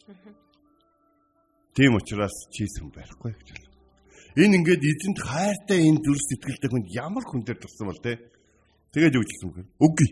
байгаа. 0.07 0.33
Тийм 1.77 1.93
учраас 1.93 2.35
чи 2.51 2.65
сүм 2.65 2.89
барихгүй 2.91 3.31
гэж 3.37 3.47
байна. 3.53 3.69
Энэ 4.37 4.55
ингээд 4.59 4.83
эзэнт 4.83 5.19
хайртай 5.21 5.79
энэ 5.87 6.01
зүрх 6.03 6.23
сэтгэлтэй 6.25 6.69
хүнд 6.69 6.87
ямар 6.93 7.25
хүн 7.25 7.41
дээр 7.45 7.59
туссан 7.61 7.87
бол 7.87 8.01
те. 8.01 8.17
Тэгээд 8.91 9.17
юу 9.17 9.25
гэсэн 9.25 9.45
үг 9.49 9.55
вэ? 9.57 9.63
Үгүй 9.81 10.09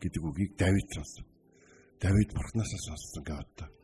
гэдэг 0.00 0.22
үгийг 0.24 0.52
Давид 0.56 0.88
сонсон. 0.92 1.24
Давид 2.00 2.30
бурхнаасаа 2.32 2.80
сонссон 2.82 3.22
гэдэг. 3.24 3.77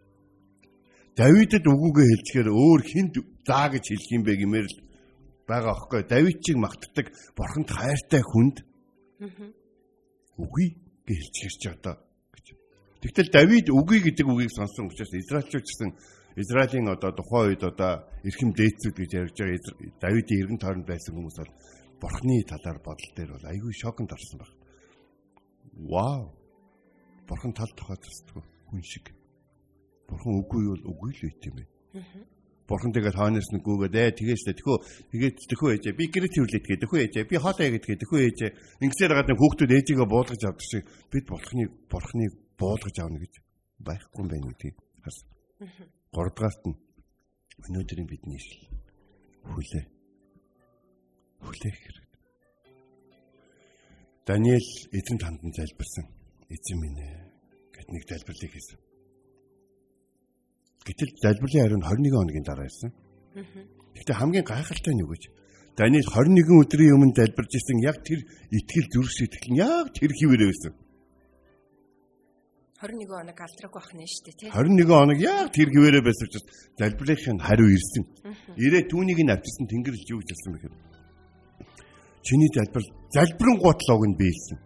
Давидэд 1.15 1.65
үгүйгээ 1.71 2.09
хэлчихээр 2.11 2.49
өөр 2.51 2.81
хинд 2.83 3.15
заа 3.47 3.71
гэж 3.71 3.85
хэлэх 3.87 4.11
юм 4.19 4.23
бэ 4.27 4.35
гэмээр 4.35 4.67
л 4.67 4.79
байгаа 5.47 5.73
аахгүй. 5.79 6.03
Давид 6.11 6.43
чиг 6.43 6.59
магтдаг 6.59 7.07
бурханд 7.39 7.71
хайртай 7.71 8.23
хүнд 8.25 8.67
үгүй 10.43 10.67
гэж 11.07 11.23
хэлчихэж 11.31 11.63
одоо 11.79 12.03
гэж. 12.35 12.47
Тэгтэл 12.99 13.31
Давид 13.31 13.67
үгүй 13.71 14.03
гэдэг 14.03 14.27
үгийг 14.27 14.51
сонсон 14.51 14.91
учраас 14.91 15.15
Израильчууд 15.15 15.63
гэсэн 15.63 15.91
Израилийн 16.35 16.91
одоо 16.91 17.15
тухайн 17.15 17.55
үед 17.55 17.63
одоо 17.63 18.11
эрхэм 18.27 18.51
дээдсүүд 18.51 18.97
гэж 18.99 19.11
ярьж 19.15 19.37
байгаа 19.39 20.03
Давидын 20.03 20.41
эргэн 20.43 20.59
тойронд 20.59 20.87
байсан 20.91 21.15
хүмүүс 21.15 21.39
бол 21.39 21.53
бурхны 22.03 22.43
талаар 22.43 22.79
бодол 22.83 23.11
дээр 23.15 23.31
бол 23.39 23.51
айгүй 23.55 23.71
шоконд 23.71 24.11
орсон 24.11 24.39
баг. 24.43 24.51
Вау. 25.79 26.35
Бурхан 27.29 27.55
тал 27.55 27.71
тухай 27.79 28.03
төсдөг 28.03 28.43
хүн 28.67 28.83
шиг. 28.83 29.15
Бурхан 30.09 30.35
үгүй 30.41 30.63
бол 30.69 30.85
үгүй 30.93 31.11
л 31.15 31.25
үйт 31.29 31.43
юм 31.49 31.55
байна. 31.59 31.73
Бурхан 32.65 32.93
тэгээд 32.97 33.17
хаанаас 33.21 33.49
нь 33.53 33.61
гүгээд 33.61 33.93
ээ 33.93 34.17
тэгээс 34.17 34.43
л 34.49 34.57
тэхөө 34.57 34.77
тэгээд 35.13 35.37
тэхөө 35.53 35.71
ээжээ 35.77 35.95
би 36.01 36.05
гэрээ 36.09 36.33
тэрвлээд 36.33 36.65
тэгээд 36.65 36.83
тэхөө 36.89 37.01
ээжээ 37.05 37.25
би 37.29 37.37
хоолоо 37.37 37.61
яагаад 37.61 37.85
тэхөө 38.01 38.21
ээжээ 38.25 38.51
ингэсээр 38.81 39.13
гадна 39.13 39.37
хүүхдүүд 39.37 39.75
ээжигээ 39.77 40.09
буулгаж 40.09 40.43
авдаг 40.49 40.65
шиг 40.65 40.85
бид 41.13 41.25
бурхны 41.29 41.65
бурхны 41.93 42.25
буулгаж 42.57 42.97
авна 43.05 43.21
гэж 43.21 43.35
байхгүй 43.85 44.21
юм 44.25 44.29
байна 44.33 44.49
гэдэг 44.49 44.75
харсан. 45.05 45.29
Гуравдугаарт 46.09 46.63
нь 46.65 46.77
өнөөдрийн 47.69 48.09
бидний 48.09 48.41
ишл 48.41 48.65
хүлээ. 49.45 49.85
Хүлээх 51.45 51.79
хэрэг. 51.85 52.09
Даниэл 54.25 54.71
эзэн 54.89 55.19
танд 55.21 55.45
нь 55.45 55.53
залбирсан. 55.53 56.09
Эзэн 56.49 56.79
минь 56.81 56.97
ээ 56.97 57.29
гэт 57.77 57.89
нэг 57.93 58.03
залбирлыг 58.09 58.53
хийсэн. 58.57 58.81
Гэтэл 60.85 61.11
залбирлын 61.23 61.65
хариу 61.65 61.79
нь 61.81 61.87
21 61.89 62.13
хоногийн 62.13 62.47
дараа 62.47 62.69
ирсэн. 62.69 62.91
Гэхдээ 63.97 64.17
хамгийн 64.21 64.45
гайхалтай 64.45 64.93
нь 64.95 65.03
юу 65.03 65.11
гэж 65.13 65.23
Даниэл 65.75 66.07
21 66.07 66.55
өдрийн 66.63 66.95
өмнө 66.95 67.17
залбирж 67.19 67.51
исэн 67.59 67.83
яг 67.83 67.99
тэр 68.07 68.23
итгэл 68.55 68.89
зүрх 68.95 69.11
сэтгэл 69.11 69.51
нь 69.51 69.59
яг 69.59 69.91
тэр 69.91 70.13
хിവэрээ 70.15 70.49
байсан. 70.53 70.73
21 72.79 73.11
хоног 73.11 73.39
алдраг 73.43 73.73
байх 73.75 73.91
нь 73.91 74.07
шүү 74.07 74.23
дээ 74.29 74.37
тий. 74.39 74.51
21 74.55 74.87
хоног 74.87 75.19
яг 75.19 75.51
тэр 75.51 75.69
хിവэрээ 75.75 76.03
байсан 76.07 76.27
учраас 76.31 76.47
залбирлын 76.79 77.39
хариу 77.43 77.69
ирсэн. 77.75 78.05
Ирээ 78.55 78.83
түүнийг 78.87 79.19
нь 79.25 79.35
авчирсан 79.35 79.67
тэнгэрч 79.67 80.07
юу 80.15 80.23
гэж 80.23 80.31
хэлсэн 80.31 80.53
бэ 80.55 80.59
гэхээр 80.63 80.75
чиний 82.23 82.51
залбирал 82.55 82.89
залбирэн 83.11 83.57
гутлог 83.59 84.03
нь 84.07 84.19
биелсэн. 84.21 84.59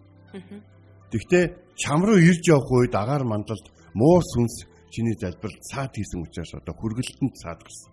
Тэгвэл 1.08 1.56
чам 1.80 2.04
руу 2.04 2.20
ирж 2.20 2.44
явах 2.52 2.68
үед 2.68 2.92
агаар 2.92 3.24
мандалд 3.24 3.64
муу 3.96 4.20
сүнс 4.20 4.68
чиний 4.90 5.16
залбиралд 5.18 5.62
цаад 5.70 5.92
хийсэн 5.94 6.22
учраас 6.22 6.52
одоо 6.54 6.74
хүргэлтэнд 6.76 7.34
цаад 7.36 7.60
гарсан. 7.62 7.92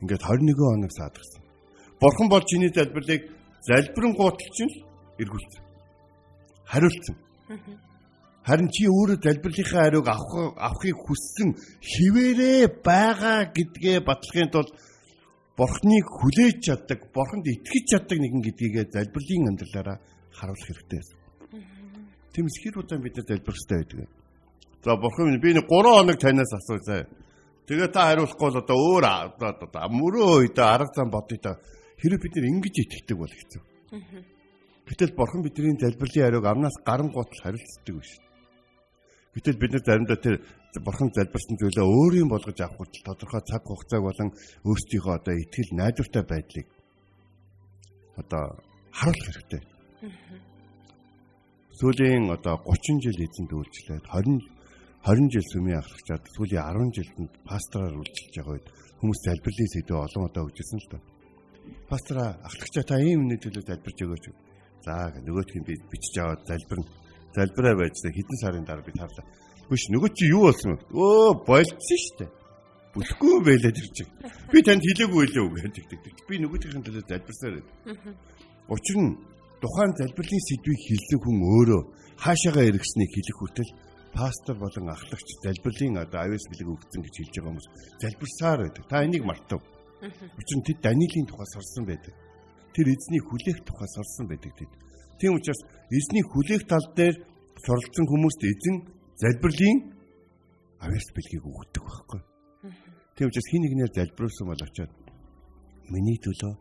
Ингээд 0.00 0.22
21 0.22 0.56
хоног 0.56 0.92
цаад 0.92 1.14
гарсан. 1.16 1.42
Бурхан 2.00 2.28
бол 2.28 2.44
чиний 2.44 2.70
залбирлыг 2.74 3.22
залбирэн 3.68 4.14
гуйталч 4.14 4.58
нь 4.64 4.74
эргүүлсэн. 5.18 5.62
Хариулсан. 6.70 7.16
Харин 8.48 8.68
чи 8.72 8.86
өөрөө 8.88 9.18
залбирлынхаа 9.24 9.82
хариуг 9.84 10.08
авах 10.08 10.56
авахыг 10.56 10.96
хүссэн 11.04 11.48
хിവэрэ 11.84 12.80
байгаа 12.84 13.52
гэдгээ 13.52 13.98
батлахын 14.08 14.52
тулд 14.52 14.72
Бурхныг 15.58 16.06
хүлээж 16.06 16.56
чаддаг, 16.62 17.10
Бурханд 17.10 17.42
итгэж 17.42 17.84
чаддаг 17.90 18.18
нэгэн 18.22 18.46
гэдгийг 18.46 18.94
залбирлын 18.94 19.50
амьдралаараа 19.50 19.98
харуулах 20.30 20.66
хэрэгтэй. 20.70 21.02
Тиймээс 22.30 22.56
хэр 22.62 22.78
удаан 22.78 23.02
бид 23.02 23.18
залбирх 23.18 23.58
хэрэгтэй 23.58 23.78
байдаг. 23.82 24.17
За 24.84 24.96
бурхан 24.96 25.30
минь 25.30 25.40
би 25.40 25.54
нэг 25.54 25.66
3 25.66 25.68
хоног 25.68 26.18
танаас 26.18 26.52
асуусан. 26.54 27.06
Тэгээ 27.66 27.90
та 27.92 28.08
хариулахгүй 28.08 28.46
бол 28.48 28.62
одоо 28.62 28.78
өөр 28.78 29.04
одоо 29.04 29.88
мөрөө 29.90 30.28
үед 30.38 30.58
арга 30.58 30.94
зам 30.94 31.10
бодъё 31.10 31.38
та. 31.42 31.58
Хэрэв 31.98 32.22
бид 32.22 32.34
нэр 32.36 32.50
ингэж 32.54 32.74
итгэдэг 32.86 33.16
бол 33.18 33.28
хэцүү. 33.28 33.62
Гэтэл 34.86 35.12
бурхан 35.18 35.42
бидний 35.42 35.76
залбирлын 35.76 36.24
хариуг 36.24 36.46
амнаас 36.46 36.76
гарангуутал 36.86 37.42
хариулцдаг 37.42 37.94
биш. 37.98 38.12
Гэтэл 39.34 39.60
бид 39.60 39.72
нар 39.72 39.84
заримдаа 39.84 40.16
тэр 40.16 40.40
бурхан 40.80 41.10
залбирсан 41.12 41.56
зүйлээ 41.58 41.84
өөрийн 41.84 42.28
болгож 42.30 42.58
авах 42.60 42.78
хүртэл 42.78 43.04
тодорхой 43.04 43.42
цаг 43.44 43.62
хугацааг 43.66 44.02
болон 44.06 44.30
өөрсдийнхөө 44.64 45.14
одоо 45.18 45.34
итгэл 45.34 45.70
найдвартай 45.76 46.24
байдлыг 46.24 46.68
одоо 48.16 48.44
харуулах 48.94 49.26
хэрэгтэй. 49.28 49.62
Сүүлийн 51.78 52.30
одоо 52.32 52.56
30 52.64 53.04
жил 53.04 53.18
эзэнд 53.26 53.52
үйлчлээд 53.52 54.06
20 54.08 54.57
20 55.06 55.30
жил 55.30 55.46
сүмийн 55.52 55.78
ахлагчаад 55.78 56.24
сүүлийн 56.34 56.64
10 56.64 56.96
жилд 56.96 57.32
пастораар 57.46 57.94
үйлчилж 58.02 58.34
байгаа 58.34 58.54
үед 58.58 58.66
хүмүүс 58.98 59.20
залбирлын 59.26 59.70
сэдвээ 59.72 60.04
олон 60.06 60.26
удаа 60.26 60.44
өгчсэн 60.48 60.78
л 60.82 60.90
доо. 60.90 61.02
Пастраа 61.90 62.28
ахлагчаа 62.42 62.84
та 62.84 62.96
ийм 62.98 63.30
нэг 63.30 63.38
төлөө 63.42 63.62
залбирч 63.62 63.98
өгөөч. 64.02 64.24
За 64.84 65.14
нөгөөтх 65.22 65.54
нь 65.54 65.66
би 65.68 65.74
бичиж 65.90 66.18
аваад 66.18 66.42
залбирна. 66.50 66.90
Залбираа 67.36 67.74
байж 67.78 67.94
та 68.02 68.10
хэдэн 68.10 68.38
сарын 68.42 68.64
дараа 68.66 68.82
би 68.82 68.92
тарлаа. 68.92 69.26
Хүш 69.70 69.82
нөгөө 69.94 70.10
чи 70.16 70.24
юу 70.34 70.50
болсон 70.50 70.74
бэ? 70.74 70.82
Өө 70.90 71.46
болцсон 71.46 71.98
шүү 72.02 72.16
дээ. 72.18 72.30
Бүлэхгүй 72.94 73.36
байлаа 73.46 73.72
тэр 73.72 73.88
чинь. 73.94 74.12
Би 74.50 74.58
танд 74.66 74.82
хэлээгүй 74.82 75.24
үг 75.38 75.54
гэдэг. 75.62 76.14
Би 76.26 76.34
нөгөөтхийн 76.42 76.82
төлөө 76.82 77.04
залбирсаар 77.06 77.54
байна. 77.60 78.16
Учир 78.72 78.96
нь 78.98 79.12
тухайн 79.62 79.92
залбирлын 79.98 80.42
сэдвийг 80.48 80.80
хэлсэн 80.88 81.18
хүн 81.22 81.38
өөрөө 81.38 81.82
хаашаага 82.18 82.66
эргэснийг 82.66 83.10
хэлэх 83.12 83.38
хүртэл 83.38 83.70
пастор 84.18 84.56
болон 84.58 84.90
ахлагч 84.90 85.28
залбирлын 85.44 86.02
одоо 86.02 86.20
авьяас 86.26 86.46
гэлэг 86.50 86.68
өгсөн 86.74 87.02
гэж 87.06 87.14
хэлж 87.18 87.34
байгаа 87.38 87.50
хүмүүс 87.54 87.68
залбирсаар 88.02 88.58
байдаг. 88.64 88.84
Та 88.90 89.04
энийг 89.06 89.24
мартав. 89.30 89.62
Учир 90.38 90.56
нь 90.58 90.66
тэд 90.66 90.78
Даниэлийн 90.82 91.26
тухай 91.30 91.46
сурсан 91.54 91.84
байдаг. 91.86 92.14
Тэр 92.74 92.86
эзний 92.94 93.22
хүлээх 93.22 93.58
тухай 93.62 93.88
сурсан 93.94 94.26
байдаг 94.26 94.52
тэд. 94.58 94.72
Тийм 95.22 95.38
учраас 95.38 95.62
эзний 95.94 96.24
хүлээх 96.26 96.62
тал 96.66 96.86
дээр 96.98 97.14
суралцсан 97.62 98.06
хүмүүст 98.10 98.42
эзэн 98.42 98.76
залбирлын 99.22 99.78
авьяас 100.82 101.08
бэлгийг 101.14 101.44
өгдөг 101.46 101.84
байхгүй. 101.86 102.20
Тийм 103.14 103.26
учраас 103.30 103.50
хин 103.50 103.62
нэгнээр 103.62 103.92
залбируулсан 103.94 104.46
бол 104.50 104.66
очиод 104.66 104.92
миний 105.94 106.18
төлөө 106.18 106.52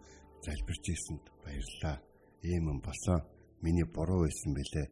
залбирч 0.46 0.84
ийсэнд 0.94 1.26
баярлалаа 1.42 1.98
ийм 2.46 2.70
юм 2.70 2.80
болсон. 2.86 3.26
Миний 3.66 3.86
буруу 3.86 4.26
байсан 4.26 4.54
бэлээ. 4.54 4.88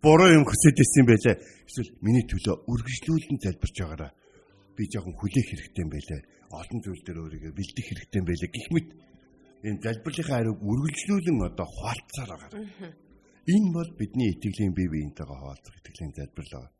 Буруу 0.00 0.32
юм 0.32 0.44
хүсэж 0.48 0.74
байсан 0.80 1.04
байлаа. 1.04 1.36
Эсвэл 1.68 1.90
миний 2.00 2.24
төлөө 2.24 2.64
үргэлжлүүлэн 2.72 3.38
залбирч 3.44 3.76
байгаараа 3.84 4.12
би 4.76 4.88
жоохон 4.88 5.12
хүлээх 5.12 5.48
хэрэгтэй 5.52 5.82
юм 5.84 5.92
байлаа. 5.92 6.20
Олон 6.56 6.80
зүйл 6.80 7.02
дээр 7.04 7.18
өөрийгөө 7.20 7.52
бэлдэх 7.52 7.86
хэрэгтэй 7.88 8.18
юм 8.20 8.26
байлаа. 8.28 8.48
Гэх 8.48 8.68
мэт 8.72 8.88
энэ 9.68 9.82
залбирлынхаа 9.84 10.36
хариуг 10.40 10.60
үргэлжлүүлэн 10.64 11.38
одоо 11.52 11.66
хуалцаар 11.68 12.30
байгаа. 12.32 12.50
Энэ 13.52 13.68
бол 13.76 13.90
бидний 14.00 14.28
итгэлийн 14.32 14.72
бие 14.72 14.88
биентэйгээ 14.88 15.36
хаалцах 15.36 15.74
итгэлийн 15.84 16.12
залбирал. 16.16 16.72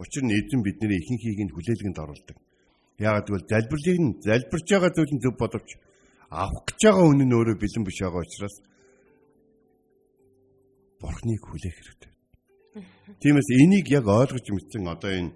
Учир 0.00 0.24
нь 0.24 0.32
эзэн 0.32 0.60
бидний 0.64 0.96
ихэнхийг 0.96 1.40
нь 1.44 1.52
хүлээлгэнд 1.52 1.98
оруулдаг. 2.00 2.36
Яагаад 3.04 3.26
гэвэл 3.28 3.50
залбирлыг 3.52 3.98
нь 4.00 4.16
залбирч 4.24 4.66
байгаа 4.72 4.92
зүйл 4.96 5.12
нь 5.12 5.22
зөв 5.22 5.34
боловч 5.36 5.70
авах 6.32 6.64
гэж 6.64 6.80
байгаа 6.88 7.04
үнэн 7.12 7.36
өөрөө 7.36 7.56
бэлэн 7.60 7.84
биш 7.84 7.98
байгаа 8.00 8.24
учраас 8.24 8.56
Бурхныг 11.04 11.42
хүлээх 11.44 11.76
хэрэгтэй. 11.76 12.13
Тиймээс 12.74 13.48
энийг 13.62 13.86
яг 13.94 14.06
ойлгож 14.10 14.46
мэдсэн 14.50 14.88
одоо 14.90 15.10
энэ 15.14 15.32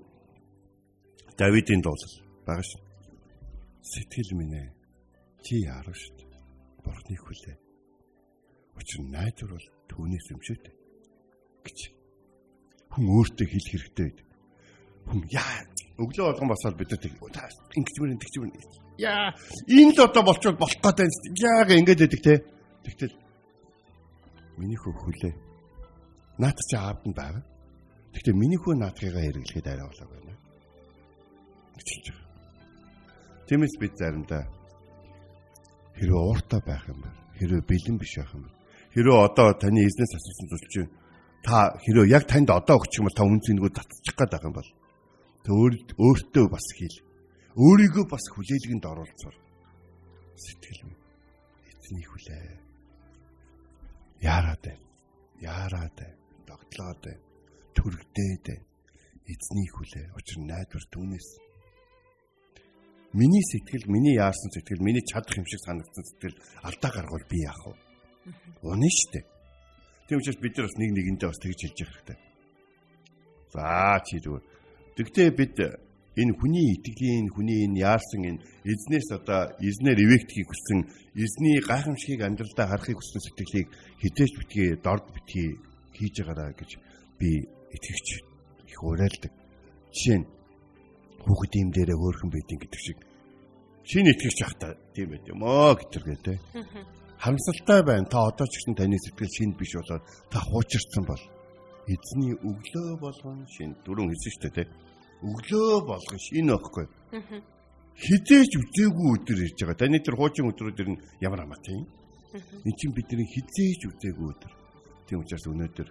Давидын 1.39 1.83
дуулал 1.87 2.15
байгаа 2.43 2.67
шүү. 2.67 2.83
Сэтгэл 3.79 4.35
минь 4.35 4.59
ээ 4.59 4.69
чи 5.47 5.63
яарав 5.63 5.95
шүү. 5.95 6.27
Бурхныг 6.83 7.23
хүлээ. 7.23 7.57
Учир 8.75 9.01
нь 9.07 9.15
найдвар 9.15 9.55
бол 9.55 9.69
түүнээс 9.87 10.27
юм 10.35 10.41
шүү 10.43 10.59
дээ. 10.67 10.75
гэж 11.63 11.79
хүн 12.91 13.07
өөртөө 13.07 13.47
хэлэх 13.47 13.71
хэрэгтэй 13.71 14.07
байдаг. 14.11 14.27
Хүн 15.07 15.21
яа 15.31 15.63
өглөө 16.03 16.27
болгон 16.27 16.51
басаад 16.51 16.75
бид 16.75 16.91
нар 16.91 17.07
ингэж 17.79 17.97
мөр 18.03 18.15
ингэж 18.19 18.35
мөр 18.43 18.51
яа 18.99 19.31
энд 19.71 19.99
одоо 20.03 20.23
болчвол 20.27 20.59
болох 20.59 20.81
гэдэг 20.83 21.11
яг 21.39 21.69
ингэж 21.71 21.99
байдаг 22.03 22.23
те. 22.27 22.35
Тэгтэл 22.83 23.15
миний 24.59 24.79
хөө 24.79 24.95
хүлээ 24.99 25.48
Наад 26.39 26.59
чи 26.63 26.77
аавд 26.79 27.05
нь 27.07 27.19
байгаа. 27.19 27.45
Гэхдээ 28.15 28.35
миний 28.35 28.59
хүү 28.63 28.75
наадхыгаа 28.79 29.23
хэрэглэхэд 29.27 29.67
арай 29.67 29.87
болоо 29.87 30.09
байна. 30.09 30.35
Гэвч 31.77 32.07
байгаа. 32.07 32.27
Тиймээс 33.47 33.75
бид 33.81 33.95
заримдаа 33.99 34.43
хэрвээ 35.99 36.23
ууртай 36.23 36.61
байх 36.63 36.85
юм 36.87 37.01
бол 37.03 37.19
хэрвээ 37.39 37.63
бэлэн 37.67 37.97
биш 37.99 38.15
байх 38.17 38.33
юм 38.35 38.43
бол 38.47 38.57
хэрвээ 38.95 39.19
одоо 39.27 39.49
таны 39.59 39.81
эзнээс 39.83 40.13
асуусан 40.15 40.47
зүйл 40.47 40.69
чинь 40.71 40.91
та 41.43 41.75
хэрвээ 41.83 42.13
яг 42.15 42.25
танд 42.31 42.51
одоо 42.55 42.77
өгчих 42.79 43.03
юм 43.03 43.09
бол 43.09 43.19
та 43.19 43.27
үн 43.27 43.41
цэнгүү 43.43 43.71
татчих 43.75 44.15
гээд 44.15 44.31
байгаа 44.31 44.51
юм 44.51 44.57
бол 44.59 44.71
өөртөө 45.49 46.47
бас 46.53 46.67
хэл 46.77 46.97
өөрийгөө 47.57 48.05
бас 48.07 48.25
хүлээлгэнд 48.31 48.85
оруулцор 48.85 49.35
сэтгэл 50.37 50.83
минь 50.87 51.03
эзний 51.73 52.07
хүлээ 52.07 52.43
яарад 54.23 54.61
байна 54.61 54.87
яарад 55.41 55.95
байна 55.97 56.18
тогтлоод 56.49 56.99
байна. 57.05 57.21
Төрөгдээд 57.77 58.45
байна. 58.49 58.65
Эзний 59.29 59.69
хүлээ. 59.69 60.07
Учир 60.17 60.39
нь 60.41 60.49
найдвар 60.49 60.85
түүнээс. 60.89 61.29
Миний 63.13 63.45
сэтгэл, 63.45 63.89
миний 63.93 64.17
яарсан 64.17 64.51
сэтгэл, 64.53 64.85
миний 64.85 65.05
чадах 65.05 65.37
юм 65.37 65.45
шиг 65.45 65.61
санагдсан 65.65 66.05
сэтгэл 66.05 66.37
алдаа 66.65 66.91
гаргавал 66.93 67.25
би 67.29 67.45
яах 67.45 67.61
вэ? 67.65 67.77
Унаа 68.65 68.89
штэ. 68.89 69.25
Тийм 70.09 70.19
учраас 70.21 70.41
бид 70.41 70.57
нар 70.57 70.67
бас 70.69 70.77
нэг 70.77 70.91
нэгэндээ 70.93 71.29
бас 71.29 71.41
тэгж 71.41 71.61
хэлж 71.61 71.79
явах 71.85 71.95
хэрэгтэй. 71.97 72.19
За 73.53 74.01
чи 74.05 74.17
зүгээр. 74.21 74.45
Тэгтээ 74.97 75.29
бид 75.37 75.57
энэ 76.19 76.35
хүний 76.37 76.67
итгэлийн 76.75 77.29
хүний 77.31 77.65
энэ 77.65 77.81
яарсан 77.81 78.23
энэ 78.27 78.43
эзнээс 78.67 79.09
одоо 79.15 79.55
эзнэр 79.63 79.99
эвэктхийг 80.05 80.49
хүссэн 80.51 80.81
эзний 81.15 81.63
гайхамшигыг 81.63 82.27
амьдралдаа 82.27 82.67
харахыг 82.67 82.99
хүссэн 82.99 83.23
сэтгэлийг 83.23 83.69
хизээч 84.03 84.33
битгий 84.37 84.69
дорд 84.83 85.07
битгий 85.15 85.57
хийж 85.99 86.15
байгаараа 86.23 86.55
гэж 86.55 86.71
би 87.19 87.31
итгэвч 87.75 88.09
их 88.71 88.81
уриалдаг. 88.83 89.33
Жишээ 89.93 90.19
нь 90.23 90.27
хүүхэд 91.27 91.53
юм 91.59 91.71
дээрээ 91.75 91.99
хөөрхөн 91.99 92.31
байдیں 92.31 92.59
гэдэг 92.63 92.81
шиг 92.81 92.99
шинэ 93.85 94.15
итгэвч 94.15 94.39
ахта 94.47 94.79
тийм 94.95 95.11
байт 95.11 95.27
юм 95.27 95.43
оо 95.43 95.75
гэтэргээ 95.75 96.19
те. 96.23 96.35
Хамсалтай 97.19 97.83
байна. 97.83 98.07
Та 98.07 98.31
одоо 98.31 98.47
ч 98.47 98.63
гэсэн 98.63 98.79
таны 98.79 98.97
сэтгэл 98.97 99.37
шинэ 99.37 99.59
биш 99.59 99.75
болоод 99.75 100.05
та 100.31 100.39
хуучирсан 100.39 101.05
бол 101.05 101.23
эзний 101.91 102.35
өглөө 102.39 102.91
болгон 103.03 103.47
шинэ 103.51 103.75
дөрөв 103.83 104.07
хэлсэн 104.13 104.33
шүү 104.33 104.43
дээ 104.45 104.57
те. 104.57 104.65
Өглөө 105.27 105.77
болгон 105.91 106.21
шинэ 106.23 106.53
байхгүй. 106.55 106.87
Хизээж 107.99 108.53
үзээгүй 108.55 109.09
өдөр 109.19 109.39
ирж 109.43 109.59
байгаа. 109.59 109.81
Таны 109.83 109.99
тэр 109.99 110.15
хуучин 110.15 110.47
өдрүүдэр 110.55 110.89
нь 110.95 111.03
ямар 111.19 111.43
хамаатай 111.43 111.75
юм? 111.75 111.87
Энд 112.63 112.77
чинь 112.79 112.95
бидний 112.95 113.27
хизээж 113.27 113.91
үзээгүй 113.91 114.27
өдөр. 114.31 114.53
Тийм 115.09 115.25
учраас 115.25 115.49
өнөөдөр 115.49 115.89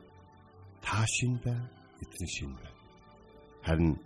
та 0.85 1.01
шин 1.09 1.41
бай, 1.41 1.57
эзэн 2.05 2.29
шин 2.29 2.51
бай. 2.53 2.69
Харин 3.65 3.97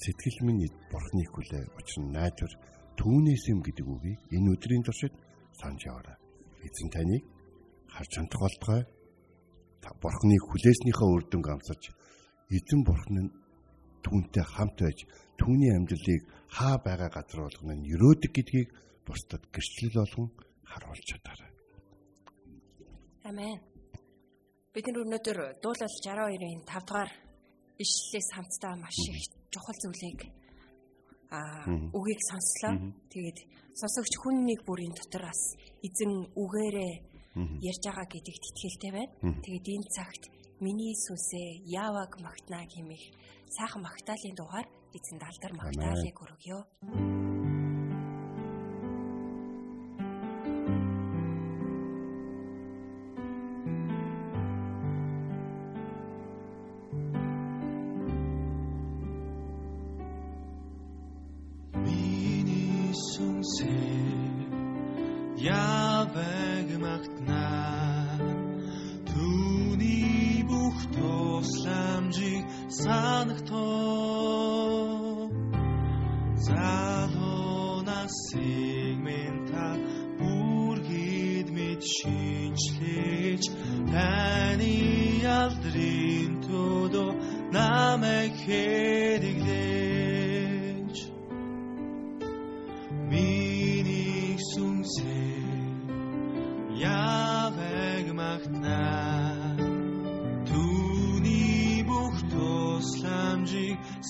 сэтгэл 0.00 0.48
минь 0.48 0.64
бурхныг 0.88 1.28
хүлээ. 1.28 1.64
Учир 1.76 2.00
нь 2.00 2.12
найдвар 2.16 2.52
түүнээс 2.96 3.44
юм 3.52 3.60
гэдэг 3.60 3.84
үгийг 3.84 4.18
энэ 4.32 4.48
өдрийн 4.56 4.80
туршид 4.80 5.12
санаж 5.60 5.84
яваарай. 5.84 6.16
Эзэн 6.64 6.88
таныг 6.88 7.22
харж 7.92 8.12
хандах 8.16 8.40
болтугай. 8.40 8.82
Бурхныг 10.00 10.42
хүлээснийхээ 10.48 11.08
үр 11.12 11.24
дүнг 11.28 11.46
амсаж 11.52 11.92
эзэн 12.48 12.80
бурхан 12.80 13.16
нь 13.28 13.34
түүнтэй 14.00 14.44
хамт 14.48 14.80
байж 14.80 15.04
түүний 15.36 15.72
амьдралыг 15.76 16.22
хаа 16.48 16.80
байгаа 16.80 17.12
газар 17.12 17.44
болгоно 17.44 17.76
нь 17.76 17.88
өрөөдөг 17.92 18.32
гэдгийг 18.32 18.68
бусдад 19.04 19.44
гэрчлэл 19.52 20.00
болгон 20.00 20.28
харуулж 20.64 21.04
чадаарай. 21.04 21.52
Амен. 23.28 23.69
Бид 24.70 24.86
нар 24.86 25.02
өнөөдөр 25.02 25.38
дуулал 25.58 25.90
62-ын 25.98 26.62
5 26.62 26.86
дугаар 26.86 27.10
ишлэлээс 27.82 28.28
хамтдаа 28.38 28.74
маш 28.78 28.98
их 29.10 29.18
чухал 29.50 29.78
зүйлийг 29.82 30.30
аа 31.34 31.66
үгийг 31.90 32.20
сонслоо. 32.30 32.94
Тэгээд 33.10 33.38
сонсогч 33.74 34.14
хүн 34.22 34.46
нэг 34.46 34.62
бүрийн 34.62 34.94
дотор 34.94 35.26
бас 35.26 35.42
эзэн 35.82 36.14
үгээрээ 36.38 36.94
ярьж 37.66 37.82
байгаа 37.82 38.06
гэдэгт 38.14 38.44
итгэлтэй 38.46 38.92
байна. 38.94 39.42
Тэгээд 39.42 39.66
энэ 39.74 39.90
цагт 39.90 40.22
миний 40.62 40.94
сүнсээ 40.94 41.66
яаваг 41.66 42.22
магтнаа 42.22 42.62
хэмээх 42.70 43.04
сайхан 43.50 43.82
магтаалын 43.82 44.38
дугаар 44.38 44.66
эзэнд 44.94 45.22
алдар 45.26 45.52
магтаалыг 45.58 46.14
өргөё. 46.14 46.58
Zauber 66.12 66.62
gemacht 66.68 67.10
nach. 67.26 67.79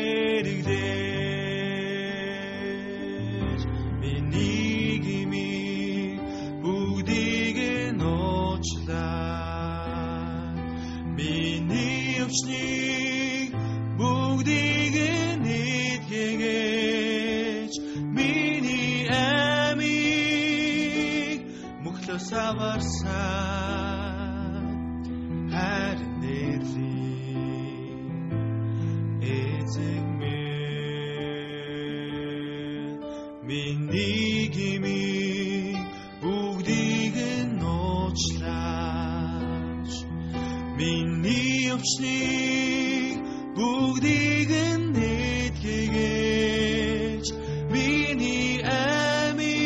bin 40.83 41.25
i 41.25 41.71
op 41.71 41.79
snig, 41.83 43.21
bog 43.55 43.99
digen 44.01 44.91
net 44.91 45.55
geget, 45.63 47.27
bin 47.71 48.19
i 48.19 48.61
amig. 48.61 49.63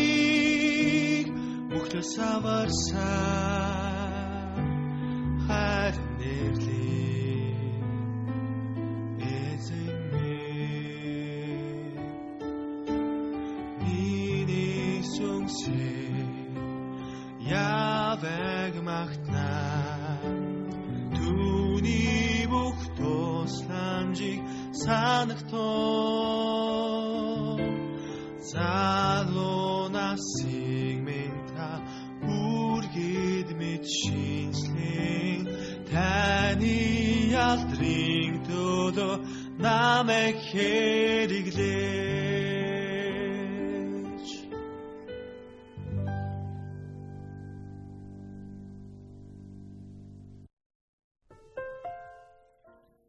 Намайг 39.68 40.38
хэрэглэж 40.50 41.88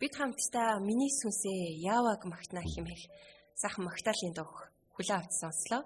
Бид 0.01 0.15
хамтдаа 0.19 0.73
миний 0.89 1.13
сүнсээ 1.21 1.63
яаваг 1.95 2.21
магтнаа 2.33 2.67
хэмээх 2.73 3.03
сайхан 3.61 3.85
магтаалын 3.87 4.35
дуу 4.35 4.51
хүлээ 4.95 5.17
авч 5.19 5.33
сонслоо. 5.43 5.83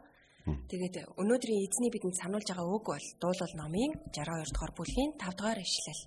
Тэгээд 0.70 0.96
өнөөдрийн 1.20 1.64
эзний 1.66 1.90
бидэнд 1.92 2.20
сануулж 2.20 2.48
байгаа 2.48 2.68
үг 2.76 2.84
бол 2.92 3.06
дуулал 3.20 3.54
номын 3.60 3.92
62 4.12 4.52
дугаар 4.52 4.72
бүлгийн 4.76 5.12
5 5.20 5.36
дугаар 5.38 5.60
ишлэл. 5.64 6.02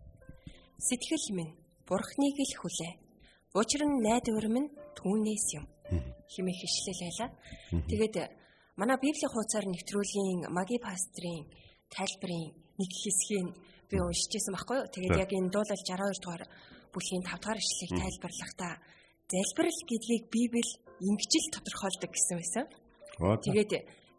Сэтгэл 0.88 1.28
минь 1.38 1.54
Бурхныг 1.88 2.38
л 2.50 2.56
хүлээ. 2.62 3.05
Учир 3.56 3.88
нь 3.88 4.04
найдвар 4.04 4.48
минь 4.52 4.70
түүнээс 5.00 5.48
юм. 5.56 5.66
хэмээх 6.28 6.60
ишлэл 6.68 7.02
байлаа. 7.08 7.30
Тэгээд 7.88 8.16
манай 8.76 8.98
Библийн 9.00 9.32
хуудасаар 9.32 9.66
нэвтрүүлгийн 9.72 10.52
маги 10.52 10.76
пастрийн 10.84 11.48
тайлбарын 11.88 12.52
нэг 12.52 12.92
хэсгийг 12.92 13.48
би 13.88 13.96
уншижсэн 14.04 14.52
байхгүй 14.52 14.76
юу? 14.76 14.92
Тэгээд 14.92 15.16
яг 15.24 15.32
энэ 15.32 15.54
дуулал 15.56 15.84
62 15.88 16.20
дугаар 16.20 16.44
бүлгийн 16.92 17.24
5 17.24 17.40
дугаар 17.40 17.60
ишлэлийг 17.64 17.94
тайлбарлахдаа 17.96 18.74
залбирал 19.32 19.82
гэдгийг 19.88 20.24
Библи 20.34 20.64
ингэжил 21.00 21.48
тодорхойлдог 21.56 22.12
гэсэн 22.12 22.36
байсан. 22.42 22.66
Тэгээд 23.46 23.72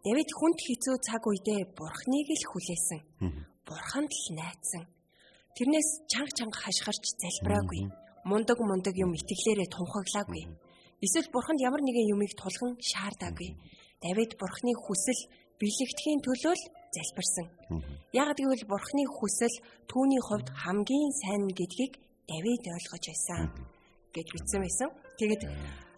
Давид 0.06 0.30
хүнд 0.32 0.58
хэцүү 0.64 0.96
цаг 1.02 1.22
үедээ 1.28 1.76
Бурхныг 1.76 2.28
л 2.30 2.46
хүлээсэн. 2.48 3.00
Бурханд 3.68 4.12
л 4.14 4.28
найдсан. 4.38 4.84
Тэрнээс 5.58 5.88
чанга 6.08 6.32
чанга 6.38 6.58
хашгирч 6.62 7.04
залбираагүй. 7.20 8.05
Мундаг 8.26 8.58
мундаг 8.58 8.94
юм 8.98 9.14
итгэлээрээ 9.14 9.68
тунхаглаагүй. 9.70 10.42
Эсвэл 11.04 11.30
Бурханд 11.30 11.60
ямар 11.62 11.82
нэгэн 11.86 12.10
юмыг 12.14 12.34
тулган 12.34 12.74
шаардаагүй. 12.82 13.54
Давид 14.02 14.34
Бурхны 14.34 14.74
хүсэл 14.74 15.20
бэлэгдэхийн 15.62 16.20
төлөө 16.26 16.54
л 16.58 16.64
залбирсан. 16.90 17.46
Яг 18.10 18.34
гэвэл 18.34 18.66
Бурхны 18.66 19.06
хүсэл 19.06 19.54
түүний 19.86 20.20
хувьд 20.26 20.48
хамгийн 20.50 21.12
сайн 21.22 21.46
гэдгийг 21.54 22.02
Давид 22.26 22.62
ойлгож 22.66 23.04
байсан 23.06 23.42
гэж 24.10 24.26
бичсэн 24.34 24.60
байсан. 24.66 24.88
Тэгээд 25.20 25.42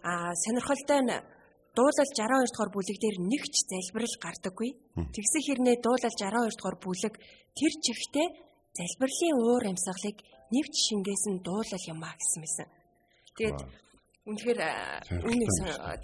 а 0.05 0.29
сонирхолтой 0.43 1.01
нь 1.01 1.11
дуулал 1.73 2.11
62 2.13 2.53
дугаар 2.53 2.71
бүлэг 2.75 2.97
дээр 3.01 3.17
нэг 3.25 3.43
ч 3.49 3.55
залбирал 3.71 4.15
гардаггүй. 4.21 4.69
Тэгсэн 5.15 5.41
хэрнээ 5.45 5.77
дуулал 5.81 6.13
62 6.13 6.59
дугаар 6.59 6.77
бүлэг 6.83 7.13
тэр 7.57 7.73
чигтээ 7.83 8.27
залбирлын 8.79 9.35
уур 9.43 9.63
амьсгалыг 9.67 10.17
нэвч 10.55 10.73
шингээсэн 10.87 11.35
дуулал 11.43 11.85
юм 11.91 11.99
а 12.07 12.15
гэсэн 12.15 12.39
мэсэн. 12.43 12.67
Тэгээд 13.35 13.59
үнэхээр 14.29 14.59
үүнийг 15.27 15.51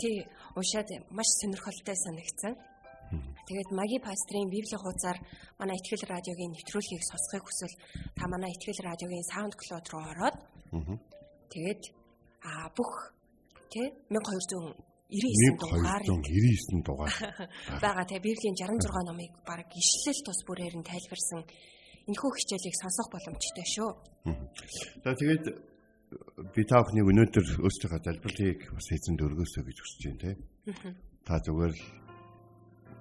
тий 0.01 0.15
уншаад 0.59 0.89
маш 1.17 1.29
сонирхолтой 1.39 1.95
санагдсан. 1.95 2.53
Тэгээд 3.47 3.69
маги 3.79 3.97
пастрийн 4.01 4.49
библийн 4.49 4.81
хуудасаар 4.81 5.19
манай 5.59 5.77
ихтгэл 5.77 6.09
радиогийн 6.09 6.51
нэвтрүүлгийг 6.53 7.03
сонсохыг 7.05 7.43
хүсвэл 7.45 7.75
та 8.17 8.25
манай 8.27 8.51
ихтгэл 8.51 8.87
радиогийн 8.89 9.29
SoundCloud 9.31 9.85
руу 9.93 10.03
ороод 10.11 10.37
тэгээд 11.53 11.81
а 12.49 12.69
бүх 12.73 13.13
тий 13.69 13.87
1200 14.09 14.73
99 15.05 15.61
дугаар 15.61 16.01
99 16.01 16.81
дугаар 16.81 17.13
байгаа 17.77 18.05
те 18.09 18.17
Библийн 18.19 18.57
66 18.57 19.05
номыг 19.05 19.31
баг 19.45 19.69
ишлэл 19.69 20.19
тус 20.25 20.39
бүрээр 20.49 20.81
нь 20.81 20.89
тайлбарсан 20.89 21.45
энэхүү 22.05 22.31
хичээлийг 22.37 22.75
сонсох 22.77 23.07
боломжтой 23.09 23.65
шүү. 23.65 23.89
За 25.01 25.11
тэгээд 25.17 25.45
би 26.53 26.61
та 26.69 26.81
бүхнийг 26.85 27.09
өнөөдөр 27.09 27.45
өөрсдийнхөө 27.65 28.01
залбирлыг 28.05 28.59
бас 28.77 28.87
эзэнд 28.93 29.25
өргөөсэй 29.25 29.63
гэж 29.65 29.77
хүсэж 29.81 30.01
байна 30.05 30.21
те. 30.21 30.31
Та 31.25 31.41
зүгээр 31.41 31.73
л 31.73 31.83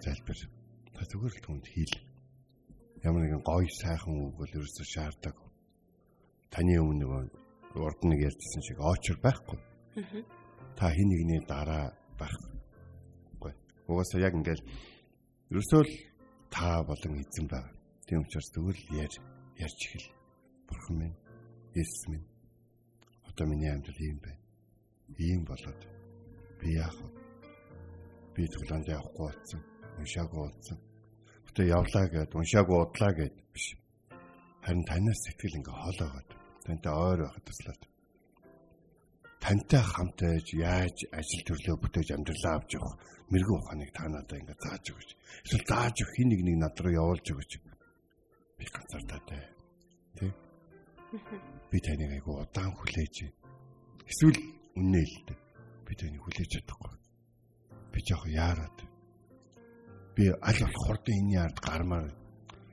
залбир. 0.00 0.38
Та 0.96 1.02
зүгээр 1.04 1.34
л 1.36 1.44
түнд 1.44 1.66
хэл. 1.68 1.96
Ямар 3.04 3.22
нэгэн 3.28 3.44
гоё 3.44 3.68
сайхан 3.68 4.16
үг 4.24 4.34
бол 4.40 4.56
ерөөсөө 4.56 4.86
шаарддаг. 4.88 5.36
Таны 6.48 6.80
өмнө 6.80 7.04
нөгөө 7.04 7.22
урд 7.84 8.00
нэг 8.08 8.20
ярьжсэн 8.32 8.62
шиг 8.64 8.78
очор 8.80 9.18
байхгүй. 9.20 9.60
Та 10.78 10.88
хин 10.88 11.08
нэгний 11.12 11.44
дараа 11.44 11.92
байхгүй. 12.16 13.52
Угаасаа 13.84 14.24
яг 14.24 14.32
ингээл 14.32 14.64
ерөөсөө 15.52 15.82
л 15.84 15.92
та 16.48 16.80
болон 16.86 17.20
эзэн 17.20 17.46
байна. 17.50 17.73
Тийм 18.06 18.20
учраас 18.20 18.48
зүгээр 18.52 18.76
л 18.76 18.88
яар 19.00 19.14
ярьж 19.64 19.80
эхэл. 19.88 20.08
Бурхан 20.68 20.96
минь, 21.00 21.16
Есүс 21.72 22.04
минь. 22.12 22.26
Одоо 23.24 23.46
миний 23.48 23.72
амьдрал 23.72 24.00
ийм 24.00 24.18
байна. 24.20 24.42
Ийм 25.18 25.44
болоод 25.44 25.80
би 26.60 26.76
яах 26.76 26.96
вэ? 27.00 27.08
Би 28.34 28.46
цуглаанд 28.48 28.88
явахгүй 28.88 29.24
болсон. 29.24 29.60
Уншаагүй 29.98 30.40
болсон. 30.44 30.78
Гэтэ 31.48 31.62
явлаа 31.72 32.06
гэд 32.12 32.30
уншаагүй 32.36 32.78
удлаа 32.84 33.12
гэд 33.16 33.36
биш. 33.52 33.66
Харин 34.60 34.84
танаас 34.84 35.20
сэтгэл 35.24 35.58
ингээ 35.58 35.76
хоолоогоод 35.80 36.28
тантай 36.64 36.92
ойр 36.92 37.20
байхад 37.24 37.44
туслаад. 37.44 37.82
тантай 39.44 39.82
хамт 39.84 40.18
байж 40.24 40.48
яаж 40.56 40.96
ажил 41.12 41.42
төрлөө 41.44 41.76
бүтээж 41.80 42.08
амьдралаа 42.16 42.54
авч 42.56 42.80
явах 42.80 42.96
мэрэгэн 43.28 43.58
ухааныг 43.60 43.90
та 43.92 44.08
надад 44.08 44.40
ингээд 44.40 44.60
зааж 44.64 44.84
өгөөч. 44.88 45.10
Эсвэл 45.44 45.68
зааж 45.68 45.96
өгөх 46.00 46.16
хин 46.16 46.28
нэг 46.32 46.40
нэг 46.48 46.56
над 46.64 46.80
руу 46.80 46.96
явуулж 46.96 47.26
өгөөч. 47.28 47.52
Би 48.64 48.70
ганцаардаа 48.72 49.20
тэ. 49.28 49.36
Тэ? 50.16 50.32
Би 51.68 51.78
таныг 51.84 52.16
айгу 52.16 52.40
удаан 52.40 52.72
хүлээж. 52.72 53.28
Эсвэл 54.08 54.40
үннээ 54.80 55.04
л 55.04 55.16
дээ. 55.28 55.38
Би 55.84 55.92
таныг 56.00 56.24
хүлээж 56.24 56.48
чадахгүй. 56.48 56.96
Би 57.92 58.00
жоох 58.08 58.24
яарад. 58.24 58.78
Би 60.16 60.32
аль 60.32 60.60
болох 60.64 60.80
хурдан 60.80 61.12
энэ 61.12 61.44
ярд 61.44 61.58
гармаар 61.60 62.08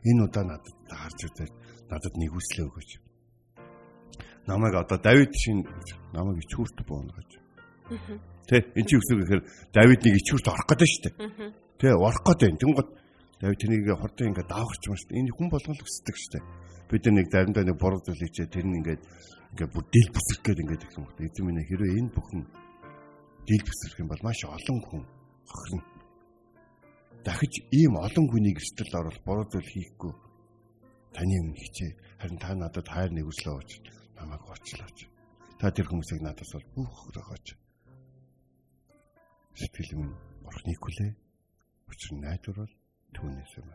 энэ 0.07 0.23
удаа 0.23 0.43
надад 0.47 0.79
харж 0.87 1.19
үзээд 1.27 1.53
надад 1.91 2.15
нэг 2.15 2.31
үслээ 2.39 2.65
өгөөч. 2.71 2.91
Намайг 4.47 4.79
одоо 4.79 4.95
Давид 4.95 5.35
шин 5.35 5.67
намайг 6.15 6.39
ичүүрт 6.47 6.87
бооно 6.87 7.11
гэж. 7.19 7.31
Тэ 8.47 8.63
энэ 8.79 8.87
чи 8.87 8.95
үсэг 8.95 9.27
гэхээр 9.27 9.43
Давид 9.75 9.99
нэг 10.07 10.23
ичүүрт 10.23 10.47
орох 10.47 10.71
гэдэг 10.71 10.87
шүү 10.87 11.03
дээ. 11.03 11.51
Тэ 11.83 11.87
орох 11.99 12.23
гэдэг. 12.23 12.63
Тэнгод 12.63 13.00
Давид 13.41 13.57
тэнийг 13.57 13.89
хурдан 13.97 14.37
ингээд 14.37 14.53
давхарч 14.53 14.83
маш 14.85 15.01
энэ 15.09 15.33
хүн 15.33 15.49
болгол 15.49 15.81
өсдөг 15.81 16.13
шүү 16.13 16.31
дээ. 16.37 16.45
Бид 16.93 17.05
нэг 17.09 17.27
заримдаа 17.33 17.65
нэг 17.65 17.77
буруу 17.81 17.97
зүйл 18.05 18.21
хийчээ 18.21 18.53
тэр 18.53 18.69
нь 18.69 18.77
ингээд 18.85 19.01
ингээд 19.01 19.73
бүр 19.73 19.85
дийл 19.89 20.09
бүсрэх 20.13 20.41
гээд 20.45 20.61
ингээд 20.61 20.85
их 20.85 20.93
юм. 20.93 21.09
Эзэн 21.17 21.45
минь 21.49 21.65
хэрвээ 21.65 21.97
энэ 22.05 22.13
бүхэн 22.13 22.41
дийл 23.49 23.65
бүсрэх 23.65 23.97
юм 23.97 24.09
бол 24.13 24.21
маш 24.21 24.39
олон 24.45 24.79
хүн 24.85 25.03
хохирно. 25.49 25.83
Дахиж 27.25 27.53
ийм 27.73 27.97
олон 27.97 28.25
хүнийг 28.29 28.61
эрсдэл 28.61 28.93
оруулах 28.93 29.25
буруу 29.25 29.45
зүйл 29.49 29.73
хийхгүй 29.73 30.13
таны 31.17 31.35
өмнө 31.41 31.57
хичээ. 31.65 31.91
Харин 32.21 32.37
та 32.37 32.53
надад 32.53 32.85
хайр 32.85 33.09
нэгүслээ 33.09 33.53
ууч 33.57 33.71
намайг 34.21 34.45
уучлаач. 34.45 34.97
Та 35.57 35.73
тэр 35.73 35.89
хүмүүсийг 35.89 36.21
надаас 36.21 36.53
бол 36.53 36.85
бүх 36.85 36.93
хөрөөгөөч. 36.93 37.47
Сэтгэл 39.57 39.97
минь 39.97 40.13
бурхныг 40.45 40.77
хүлээ. 40.77 41.11
Учир 41.89 42.11
нь 42.13 42.21
найдвар 42.21 42.69
бол 42.69 42.73
түүнээс 43.15 43.53
юм. 43.59 43.67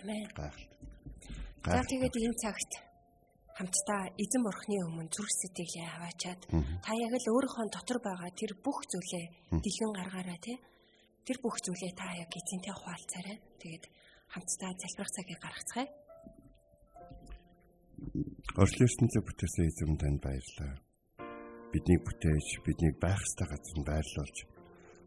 Амен. 0.00 0.24
За 1.64 1.82
тэгээд 1.84 2.16
энэ 2.16 2.40
цагт 2.40 2.72
хамтдаа 3.56 4.02
эзэн 4.16 4.42
бурхны 4.44 4.76
өмнө 4.88 5.12
зүрх 5.12 5.28
сэтгэлээ 5.28 5.88
хаваачаад 5.92 6.40
та 6.80 6.90
яг 6.96 7.12
л 7.12 7.32
өөрийнхөө 7.36 7.68
дотор 7.68 7.98
байгаа 8.00 8.30
тэр 8.32 8.56
бүх 8.64 8.88
зүйлээ 8.88 9.26
дэлгэн 9.60 9.92
гаргаарай 9.92 10.38
тий. 10.40 10.56
Тэр 11.28 11.38
бүх 11.44 11.60
зүйлээ 11.60 11.92
та 11.92 12.08
яг 12.16 12.32
эзэнтэй 12.32 12.72
хуваалцаарай. 12.72 13.36
Тэгээд 13.60 13.84
хамтдаа 14.32 14.70
залбирах 14.80 15.12
цагийг 15.12 15.40
гаргацгаая. 15.44 15.88
Орчлын 18.56 18.88
ертөнцийг 18.88 19.24
бүтээсэн 19.28 19.68
эзэм 19.68 19.92
танд 20.00 20.20
баярлалаа. 20.24 20.74
Бидний 21.68 22.00
бүтээж, 22.00 22.46
бидний 22.64 22.92
байх 22.96 23.20
ёстой 23.20 23.46
газар 23.52 23.84
байрлуулж 23.84 24.36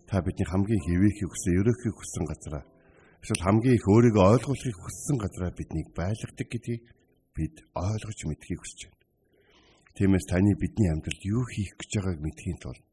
та 0.07 0.21
бидний 0.21 0.45
хамгийн 0.45 0.83
хэвээхийг 0.85 1.29
хүсэн, 1.31 1.57
ерөөхийг 1.59 1.95
хүсэн 1.97 2.25
газараа 2.29 2.63
эсвэл 3.23 3.39
хамгийн 3.39 3.79
их 3.79 3.87
өөрийгөө 3.87 4.25
ойлгуулахыг 4.35 4.77
хүссэн 4.83 5.15
газараа 5.15 5.51
биднийг 5.55 5.87
байлгадаг 5.95 6.47
гэдгийг 6.51 6.83
бид 7.31 7.55
ойлгож 7.71 8.19
мэдхийг 8.27 8.59
хүсэж 8.59 8.79
байна. 8.91 9.07
Тиймээс 9.95 10.25
таны 10.27 10.51
бидний 10.59 10.91
амьдралд 10.91 11.23
юу 11.23 11.47
хийх 11.47 11.71
гэж 11.79 11.91
байгааг 12.03 12.19
мэдхийн 12.19 12.59
тулд 12.59 12.83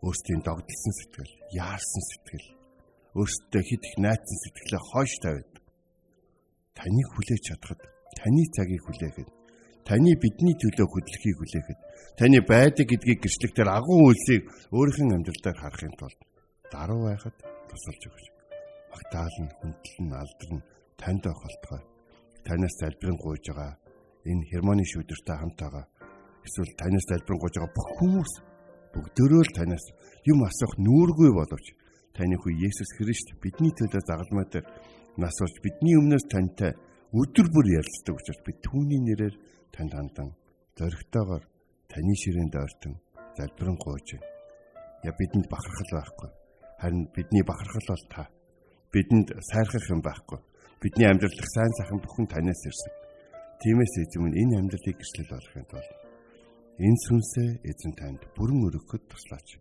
өөрсдийн 0.00 0.40
догдолсон 0.40 0.94
сэтгэл, 0.96 1.34
яарсан 1.52 2.04
сэтгэл, 2.08 2.48
өөрсдөө 3.20 3.62
хит 3.68 3.82
их 3.84 3.96
найцсан 4.00 4.38
сэтгэлээ 4.44 4.82
хойш 4.88 5.12
тавиад 5.20 5.52
таныг 6.72 7.08
хүлээж 7.12 7.42
чадхад 7.52 7.80
таны 8.16 8.42
цагийг 8.54 8.82
хүлээхэд 8.86 9.28
таны 9.88 10.12
бидний 10.16 10.56
төлөө 10.56 10.88
хөдлөхийг 10.88 11.36
хүлээхэд 11.40 11.80
таны 12.16 12.38
байдаг 12.44 12.86
гэдгийг 12.88 13.20
гэрчлэгтэр 13.24 13.68
агуу 13.72 14.08
үйлсийг 14.08 14.48
өөрийнхөө 14.72 15.16
амьдралдаар 15.16 15.58
харахын 15.60 15.94
тулд 16.00 16.20
даруй 16.72 17.00
байхад 17.08 17.36
тусалж 17.68 18.02
өгч. 18.08 18.35
Магтаалн, 18.96 19.48
хүндлэн, 19.60 20.08
алдарн 20.16 20.60
танд 20.96 21.24
охолтгой. 21.28 21.84
Танаас 22.48 22.74
залбирэн 22.80 23.20
гуйж 23.20 23.44
байгаа 23.52 23.76
энэ 24.24 24.48
хермоны 24.48 24.84
шүүдэртэй 24.88 25.36
хамт 25.36 25.60
байгаа 25.60 25.84
эсвэл 26.46 26.72
танаас 26.80 27.04
залбирэн 27.10 27.40
гуйж 27.42 27.54
байгаа 27.60 27.76
бүх 27.76 27.88
хүмүүс 28.00 28.32
бүгдөө 28.96 29.42
л 29.44 29.52
танаас 29.58 29.84
юм 30.30 30.40
асуух 30.48 30.74
нүүргүй 30.80 31.30
боловч 31.36 31.66
таны 32.16 32.36
хүү 32.40 32.52
Есүс 32.66 32.90
Христ 32.96 33.28
бидний 33.42 33.72
төлөө 33.76 34.02
загалмай 34.08 34.46
дээр 34.48 34.66
нас 35.20 35.36
урж 35.44 35.56
бидний 35.60 35.98
өмнөөс 36.00 36.24
тантай 36.32 36.72
өдөр 37.12 37.46
бүр 37.52 37.66
ярилцдаг 37.76 38.14
учраас 38.16 38.40
би 38.46 38.52
түүний 38.64 39.00
нэрээр 39.04 39.34
танд 39.74 39.92
хандан 39.92 40.30
зоригтойгоор 40.78 41.44
таны 41.92 42.14
ширээнд 42.22 42.54
ойртон 42.56 42.94
залбирэн 43.36 43.76
гуйж. 43.76 44.08
Я 45.04 45.12
бидэнд 45.18 45.46
бахархал 45.52 45.90
байхгүй. 45.92 46.30
Харин 46.80 47.04
бидний 47.14 47.44
бахархал 47.44 47.86
бол 47.88 48.04
та. 48.08 48.22
Бидэнд 48.96 49.28
сайрхах 49.44 49.84
юм 49.92 50.00
байхгүй. 50.00 50.40
Бидний 50.80 51.04
амьдралдах 51.04 51.48
сайн 51.52 51.72
сайхан 51.76 52.00
бүхэн 52.00 52.32
танаас 52.32 52.62
ирсэн. 52.64 52.92
Тиймээс 53.60 53.94
эзэм 54.08 54.32
энэ 54.32 54.56
амьдралыг 54.56 54.96
гэрчлэл 54.96 55.36
болгохын 55.36 55.68
тулд 55.68 55.90
энэ 56.80 57.00
сүнсээ 57.04 57.50
эзэн 57.60 57.92
танд 57.92 58.24
бүрэн 58.32 58.64
өргөхөд 58.72 59.04
туслаач. 59.04 59.60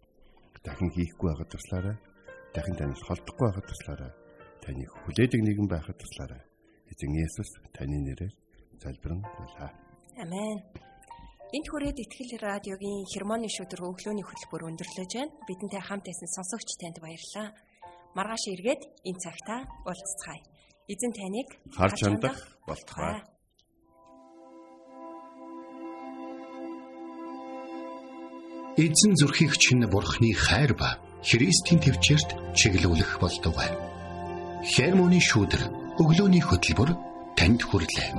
Дахин 0.63 0.88
хийхгүй 0.95 1.36
байхад 1.36 1.52
туслаарай. 1.52 1.98
Дахин 2.56 2.80
танаас 2.80 3.04
холдохгүй 3.04 3.45
байхад 3.52 3.67
туслаарай. 3.67 4.12
Таныг 4.63 4.89
хүлээдэг 5.04 5.41
нэгэн 5.43 5.67
байхад 5.67 6.00
туслаарай 6.00 6.41
Эзэн 6.91 7.12
Есүс 7.17 7.50
таны 7.74 7.98
нэрээр 7.98 8.34
залбирэн 8.80 9.21
гуйлаа. 9.26 9.71
Амен. 10.21 10.62
Энд 11.52 11.67
хүрээд 11.69 11.98
Итгэл 11.98 12.39
радиогийн 12.39 13.04
хермоны 13.10 13.50
шүдэр 13.50 13.84
өглөөний 13.84 14.26
хөтөлбөр 14.26 14.69
өндөрлөж 14.69 15.12
байна. 15.17 15.34
Бидэнтэй 15.50 15.82
хамт 15.82 16.06
байсан 16.06 16.30
сонсогч 16.30 16.78
танд 16.78 17.02
баярлалаа. 17.02 17.52
Маргааш 18.15 18.43
эргээд 18.54 18.82
энэ 19.10 19.19
цагтаа 19.19 19.62
уулзцгаая. 19.84 20.39
Эзэн 20.88 21.12
таныг 21.12 21.49
харж 21.75 21.99
хандах 21.99 22.38
болтугай. 22.63 23.19
Эзэн 28.80 29.13
зүрхийг 29.19 29.54
чинь 29.60 29.84
бурхны 29.91 30.32
хайр 30.32 30.71
ба 30.80 30.89
Христийн 31.28 31.80
төвчөрт 31.84 32.56
чиглүүлэх 32.56 33.19
болтугай. 33.19 33.71
Хермоны 34.63 35.19
шүдэр 35.19 35.63
өглөөний 35.99 36.43
хөтөлбөр 36.45 36.91
танд 37.36 37.62
хүрэлээ. 37.67 38.10